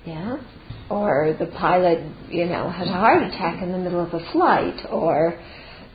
Yeah 0.07 0.39
or 0.91 1.37
the 1.39 1.47
pilot, 1.47 2.01
you 2.29 2.47
know, 2.47 2.69
has 2.69 2.89
a 2.89 2.93
heart 2.93 3.23
attack 3.23 3.63
in 3.63 3.71
the 3.71 3.79
middle 3.79 4.05
of 4.05 4.13
a 4.13 4.33
flight, 4.33 4.75
or 4.91 5.39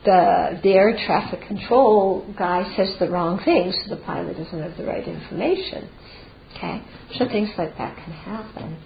the, 0.06 0.60
the 0.62 0.72
air 0.72 0.96
traffic 1.06 1.46
control 1.48 2.32
guy 2.38 2.64
says 2.76 2.94
the 2.98 3.10
wrong 3.10 3.42
thing, 3.44 3.72
so 3.72 3.94
the 3.94 4.02
pilot 4.02 4.38
doesn't 4.38 4.62
have 4.62 4.78
the 4.78 4.84
right 4.84 5.06
information. 5.06 5.90
Okay, 6.56 6.82
so 7.18 7.26
things 7.28 7.50
like 7.58 7.76
that 7.76 7.96
can 7.96 8.12
happen. 8.12 8.78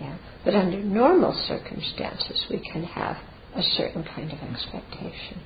Yeah, 0.00 0.18
but 0.44 0.54
under 0.54 0.82
normal 0.82 1.32
circumstances, 1.48 2.46
we 2.50 2.60
can 2.72 2.84
have 2.84 3.16
a 3.54 3.62
certain 3.62 4.04
kind 4.04 4.30
of 4.32 4.38
expectation. 4.40 5.40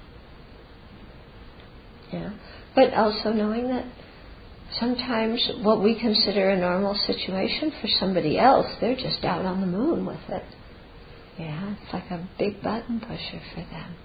Yeah, 2.12 2.30
but 2.74 2.94
also 2.94 3.30
knowing 3.30 3.68
that 3.68 3.86
sometimes 4.80 5.50
what 5.62 5.82
we 5.82 6.00
consider 6.00 6.50
a 6.50 6.58
normal 6.58 6.94
situation 7.06 7.72
for 7.80 7.88
somebody 8.00 8.38
else, 8.38 8.66
they're 8.80 8.96
just 8.96 9.24
out 9.24 9.44
on 9.44 9.60
the 9.60 9.66
moon 9.66 10.06
with 10.06 10.20
it. 10.28 10.44
Yeah, 11.38 11.74
it's 11.80 11.92
like 11.92 12.10
a 12.10 12.28
big 12.38 12.62
button 12.62 13.00
pusher 13.00 13.40
for 13.54 13.60
them. 13.60 13.96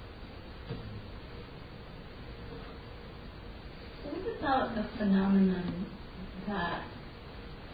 What 4.04 4.27
about 4.40 4.76
the 4.76 4.86
phenomenon 4.98 5.86
that 6.48 6.84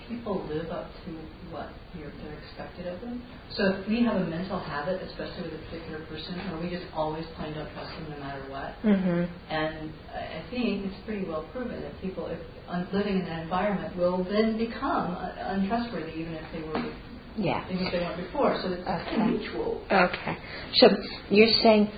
people 0.08 0.46
live 0.48 0.70
up 0.70 0.90
to 1.06 1.12
what 1.52 1.70
they're 1.96 2.12
expected 2.44 2.88
of 2.88 3.00
them. 3.02 3.22
So 3.56 3.76
if 3.76 3.88
we 3.88 4.04
have 4.04 4.18
a 4.18 4.26
mental 4.26 4.60
habit, 4.60 5.02
especially 5.02 5.44
with 5.44 5.54
a 5.54 5.64
particular 5.70 6.06
person, 6.08 6.40
or 6.52 6.60
we 6.60 6.70
just 6.70 6.86
always 6.94 7.26
plan 7.36 7.54
to 7.54 7.64
trust 7.74 7.92
them 7.96 8.10
no 8.10 8.20
matter 8.20 8.44
what, 8.50 8.76
mm-hmm. 8.84 9.54
and 9.54 9.94
I 10.12 10.44
think 10.50 10.86
it's 10.86 11.06
pretty 11.06 11.26
well 11.26 11.48
proven 11.52 11.82
that 11.82 12.02
people, 12.02 12.28
if 12.28 12.40
living 12.92 13.20
in 13.20 13.26
that 13.26 13.44
environment, 13.44 13.96
will 13.96 14.24
then 14.24 14.58
become 14.58 15.16
untrustworthy, 15.16 16.14
even 16.20 16.34
if 16.34 16.46
they 16.52 16.64
were. 16.64 16.94
Yeah. 17.36 17.66
Even 17.72 17.88
if 17.88 17.92
they 17.92 18.00
weren't 18.00 18.18
before, 18.18 18.62
so 18.62 18.72
it's 18.72 18.88
okay. 18.88 19.26
mutual. 19.26 19.82
Okay. 19.92 20.38
So 20.76 20.88
you're 21.32 21.50
saying 21.64 21.90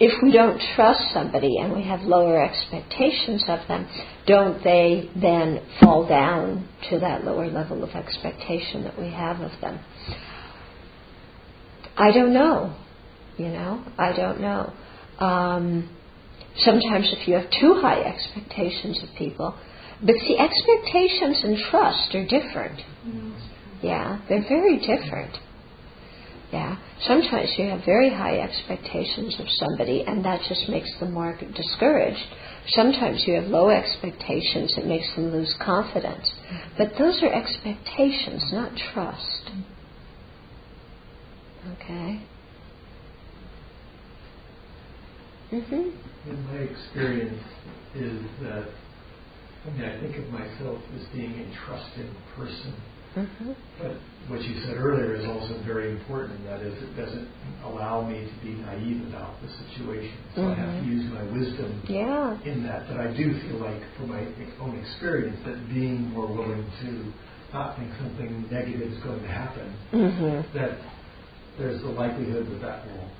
if 0.00 0.22
we 0.22 0.32
don't 0.32 0.58
trust 0.74 1.12
somebody 1.12 1.58
and 1.60 1.74
we 1.74 1.82
have 1.84 2.00
lower 2.00 2.42
expectations 2.42 3.44
of 3.46 3.60
them, 3.68 3.86
don't 4.26 4.64
they 4.64 5.10
then 5.14 5.60
fall 5.80 6.08
down 6.08 6.66
to 6.88 6.98
that 7.00 7.22
lower 7.24 7.48
level 7.48 7.84
of 7.84 7.90
expectation 7.90 8.82
that 8.84 8.98
we 8.98 9.10
have 9.10 9.40
of 9.40 9.52
them? 9.60 9.78
I 11.98 12.12
don't 12.12 12.32
know. 12.32 12.74
You 13.36 13.48
know, 13.48 13.84
I 13.98 14.16
don't 14.16 14.40
know. 14.40 14.72
Um, 15.18 15.96
sometimes 16.56 17.14
if 17.18 17.28
you 17.28 17.34
have 17.34 17.50
too 17.50 17.78
high 17.82 18.00
expectations 18.00 19.02
of 19.02 19.10
people, 19.18 19.54
but 20.02 20.14
see, 20.26 20.38
expectations 20.38 21.44
and 21.44 21.58
trust 21.70 22.14
are 22.14 22.24
different. 22.24 22.80
Mm-hmm. 23.06 23.32
Yeah, 23.82 24.20
they're 24.28 24.48
very 24.48 24.78
different. 24.78 25.36
Yeah. 26.52 26.76
Sometimes 27.06 27.48
you 27.56 27.66
have 27.68 27.84
very 27.84 28.10
high 28.10 28.38
expectations 28.40 29.36
of 29.38 29.46
somebody 29.50 30.04
and 30.06 30.24
that 30.24 30.40
just 30.48 30.68
makes 30.68 30.90
them 30.98 31.12
more 31.12 31.38
discouraged. 31.56 32.26
Sometimes 32.68 33.22
you 33.26 33.40
have 33.40 33.44
low 33.44 33.70
expectations, 33.70 34.74
it 34.76 34.86
makes 34.86 35.14
them 35.14 35.32
lose 35.32 35.54
confidence. 35.64 36.30
But 36.76 36.92
those 36.98 37.22
are 37.22 37.32
expectations, 37.32 38.44
not 38.52 38.72
trust. 38.92 39.50
Okay? 41.74 42.20
Mm-hmm. 45.52 46.30
In 46.30 46.44
my 46.46 46.58
experience 46.58 47.42
is 47.94 48.22
that 48.42 48.68
I 49.66 49.70
mean 49.70 49.82
I 49.82 50.00
think 50.00 50.16
of 50.16 50.30
myself 50.30 50.78
as 50.94 51.06
being 51.12 51.32
a 51.32 51.66
trusting 51.66 52.14
person 52.36 52.74
Mm-hmm. 53.16 53.52
But 53.82 53.96
what 54.28 54.42
you 54.42 54.60
said 54.62 54.76
earlier 54.76 55.16
is 55.16 55.26
also 55.26 55.60
very 55.66 55.90
important, 55.90 56.44
that 56.44 56.60
is 56.62 56.74
it 56.82 56.94
doesn't 56.94 57.28
allow 57.64 58.06
me 58.06 58.30
to 58.30 58.36
be 58.44 58.54
naive 58.54 59.06
about 59.08 59.34
the 59.42 59.48
situation. 59.66 60.14
So 60.34 60.42
mm-hmm. 60.42 60.52
I 60.52 60.54
have 60.54 60.70
to 60.70 60.86
mm-hmm. 60.86 60.94
use 60.94 61.06
my 61.10 61.24
wisdom 61.26 61.82
yeah. 61.88 62.38
in 62.46 62.62
that. 62.64 62.86
But 62.86 63.00
I 63.00 63.10
do 63.16 63.34
feel 63.42 63.58
like, 63.58 63.82
from 63.96 64.08
my 64.10 64.22
own 64.60 64.78
experience, 64.78 65.38
that 65.46 65.58
being 65.68 66.10
more 66.10 66.28
willing 66.30 66.64
to 66.82 67.12
not 67.52 67.76
think 67.76 67.90
something 67.98 68.46
negative 68.50 68.92
is 68.92 69.02
going 69.02 69.22
to 69.22 69.28
happen, 69.28 69.74
mm-hmm. 69.92 70.56
that 70.56 70.78
there's 71.58 71.82
the 71.82 71.90
likelihood 71.90 72.46
that 72.46 72.60
that 72.62 72.86
will 72.86 73.10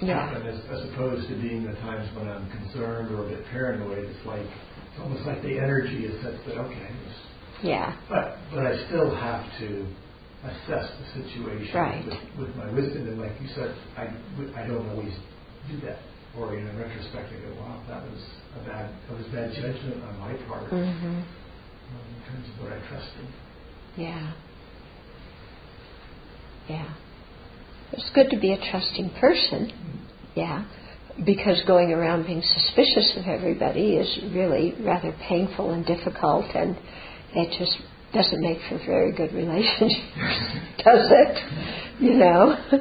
yeah. 0.00 0.30
happen, 0.30 0.46
as, 0.46 0.62
as 0.70 0.88
opposed 0.90 1.28
to 1.28 1.34
being 1.42 1.66
the 1.66 1.74
times 1.82 2.08
when 2.16 2.28
I'm 2.28 2.48
concerned 2.50 3.10
or 3.10 3.26
a 3.26 3.28
bit 3.28 3.44
paranoid. 3.50 4.06
It's 4.06 4.26
like 4.26 4.46
it's 4.46 5.00
almost 5.02 5.26
like 5.26 5.42
the 5.42 5.58
energy 5.58 6.06
is 6.06 6.14
such 6.22 6.38
that 6.46 6.56
okay, 6.70 6.88
yeah. 7.62 7.96
But 8.08 8.38
but 8.54 8.66
I 8.66 8.86
still 8.86 9.14
have 9.14 9.44
to 9.60 9.86
assess 10.44 10.88
the 10.98 11.22
situation 11.22 11.76
right. 11.76 12.04
with, 12.04 12.48
with 12.48 12.56
my 12.56 12.70
wisdom. 12.72 13.08
And 13.08 13.20
like 13.20 13.32
you 13.40 13.48
said, 13.54 13.74
I, 13.96 14.08
I 14.56 14.66
don't 14.66 14.88
always 14.90 15.12
do 15.68 15.80
that. 15.86 15.98
Or 16.36 16.56
in 16.56 16.64
retrospect, 16.78 17.28
I 17.32 17.40
go, 17.42 17.60
wow, 17.60 17.82
that 17.88 18.02
was 18.04 18.22
a 18.54 18.64
bad, 18.64 18.90
that 19.08 19.16
was 19.16 19.26
bad 19.26 19.52
judgment 19.52 20.02
on 20.04 20.18
my 20.20 20.32
part 20.46 20.70
mm-hmm. 20.70 21.06
um, 21.06 21.24
in 22.16 22.32
terms 22.32 22.48
of 22.48 22.62
what 22.62 22.72
I 22.72 22.78
trusted. 22.88 23.26
Yeah. 23.96 24.32
Yeah. 26.68 26.94
It's 27.92 28.10
good 28.14 28.30
to 28.30 28.38
be 28.38 28.52
a 28.52 28.70
trusting 28.70 29.10
person. 29.20 29.72
Yeah. 30.36 30.64
Because 31.26 31.60
going 31.66 31.90
around 31.90 32.26
being 32.26 32.42
suspicious 32.42 33.12
of 33.16 33.26
everybody 33.26 33.96
is 33.96 34.20
really 34.32 34.74
rather 34.80 35.12
painful 35.28 35.72
and 35.72 35.84
difficult 35.84 36.46
and 36.54 36.76
it 37.34 37.58
just 37.58 37.76
doesn't 38.12 38.40
make 38.40 38.58
for 38.68 38.78
very 38.86 39.12
good 39.12 39.32
relationships, 39.32 39.94
does 40.84 41.06
it? 41.10 42.00
You 42.00 42.14
know? 42.14 42.56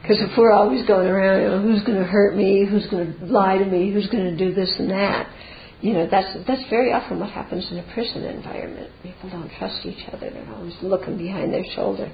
Because 0.00 0.28
if 0.28 0.36
we're 0.36 0.50
always 0.50 0.84
going 0.88 1.06
around, 1.06 1.42
you 1.42 1.48
know, 1.48 1.62
who's 1.62 1.84
going 1.84 1.98
to 1.98 2.04
hurt 2.04 2.34
me, 2.34 2.66
who's 2.68 2.86
going 2.90 3.12
to 3.12 3.26
lie 3.26 3.58
to 3.58 3.64
me, 3.64 3.92
who's 3.92 4.08
going 4.08 4.24
to 4.24 4.36
do 4.36 4.52
this 4.54 4.74
and 4.78 4.90
that, 4.90 5.30
you 5.80 5.92
know, 5.92 6.08
that's 6.10 6.36
that's 6.46 6.68
very 6.68 6.92
often 6.92 7.20
what 7.20 7.30
happens 7.30 7.66
in 7.70 7.78
a 7.78 7.94
prison 7.94 8.24
environment. 8.24 8.90
People 9.02 9.30
don't 9.30 9.50
trust 9.58 9.86
each 9.86 10.08
other; 10.12 10.30
they're 10.30 10.54
always 10.54 10.74
looking 10.82 11.16
behind 11.16 11.52
their 11.52 11.64
shoulder, 11.74 12.10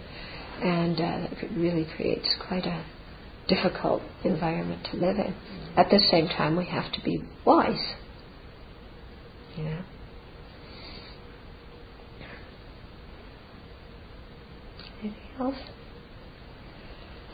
and 0.62 1.00
uh, 1.00 1.28
it 1.42 1.50
really 1.56 1.86
creates 1.96 2.28
quite 2.46 2.64
a 2.64 2.84
difficult 3.48 4.02
environment 4.24 4.86
to 4.92 4.96
live 4.98 5.16
in. 5.16 5.34
At 5.76 5.90
the 5.90 6.00
same 6.10 6.28
time, 6.28 6.56
we 6.56 6.66
have 6.66 6.92
to 6.92 7.00
be 7.02 7.22
wise. 7.44 7.94
You 9.56 9.64
know. 9.64 9.82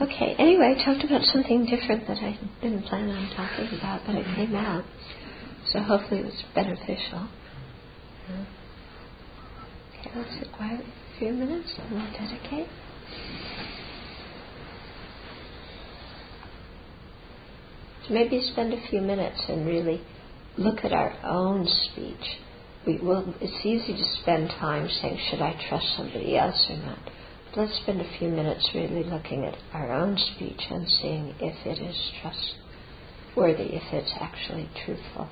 Okay, 0.00 0.34
anyway, 0.38 0.74
I 0.76 0.84
talked 0.84 1.04
about 1.04 1.22
something 1.26 1.66
different 1.66 2.08
that 2.08 2.18
I 2.18 2.38
didn't 2.62 2.82
plan 2.84 3.08
on 3.10 3.30
talking 3.36 3.78
about, 3.78 4.02
but 4.06 4.16
it 4.16 4.26
came 4.36 4.54
out. 4.56 4.84
So 5.72 5.80
hopefully 5.80 6.20
it 6.20 6.26
was 6.26 6.44
beneficial. 6.54 7.28
Okay, 10.00 10.10
let's 10.16 10.30
sit 10.40 10.52
quietly 10.52 10.86
for 10.86 11.16
a 11.16 11.18
few 11.18 11.32
minutes 11.32 11.72
and 11.78 11.92
we'll 11.92 12.12
dedicate. 12.12 12.68
So 18.08 18.14
maybe 18.14 18.42
spend 18.52 18.74
a 18.74 18.88
few 18.88 19.00
minutes 19.00 19.40
and 19.48 19.66
really 19.66 20.02
look 20.58 20.84
at 20.84 20.92
our 20.92 21.16
own 21.24 21.66
speech. 21.66 22.40
We 22.86 22.98
will, 22.98 23.34
it's 23.40 23.64
easy 23.64 23.94
to 23.94 24.04
spend 24.22 24.50
time 24.50 24.88
saying, 25.00 25.18
should 25.30 25.40
I 25.40 25.54
trust 25.68 25.86
somebody 25.96 26.36
else 26.36 26.66
or 26.70 26.76
not? 26.78 26.98
Let's 27.54 27.76
spend 27.82 28.00
a 28.00 28.18
few 28.18 28.30
minutes 28.30 28.70
really 28.74 29.04
looking 29.04 29.44
at 29.44 29.58
our 29.74 29.92
own 29.92 30.16
speech 30.16 30.62
and 30.70 30.88
seeing 30.88 31.34
if 31.38 31.66
it 31.66 31.82
is 31.82 32.12
trustworthy, 32.22 33.76
if 33.76 33.82
it's 33.92 34.12
actually 34.18 34.70
truthful. 34.86 35.28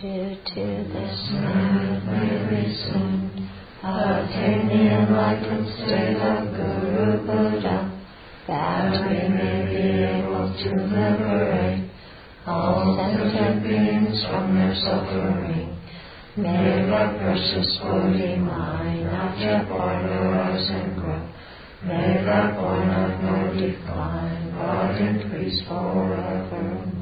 Due 0.00 0.34
to 0.46 0.64
this 0.94 1.28
mad 1.32 2.50
reason, 2.50 3.50
attain 3.84 4.68
the 4.68 4.96
enlightened 4.96 5.68
state 5.76 6.16
of 6.16 6.56
Guru 6.56 7.26
Buddha, 7.26 8.00
that 8.48 8.92
we 9.04 9.28
may 9.28 9.60
be 9.68 9.84
able 10.08 10.48
to 10.56 10.70
liberate 10.88 11.90
all 12.46 12.96
sentient 12.96 13.62
beings 13.62 14.24
from 14.24 14.54
their 14.54 14.74
suffering. 14.76 15.76
May 16.34 16.80
the 16.80 17.18
precious 17.20 17.78
Bodhi 17.82 18.36
mind 18.36 19.04
not 19.04 19.38
yet 19.38 19.68
born 19.68 20.04
arise 20.06 20.70
and 20.70 20.96
grow, 20.96 21.28
May 21.84 22.24
that 22.24 22.56
void 22.56 22.86
not 22.86 23.52
decline, 23.52 24.52
but 24.56 24.96
increase 24.96 25.60
forevermore. 25.68 26.99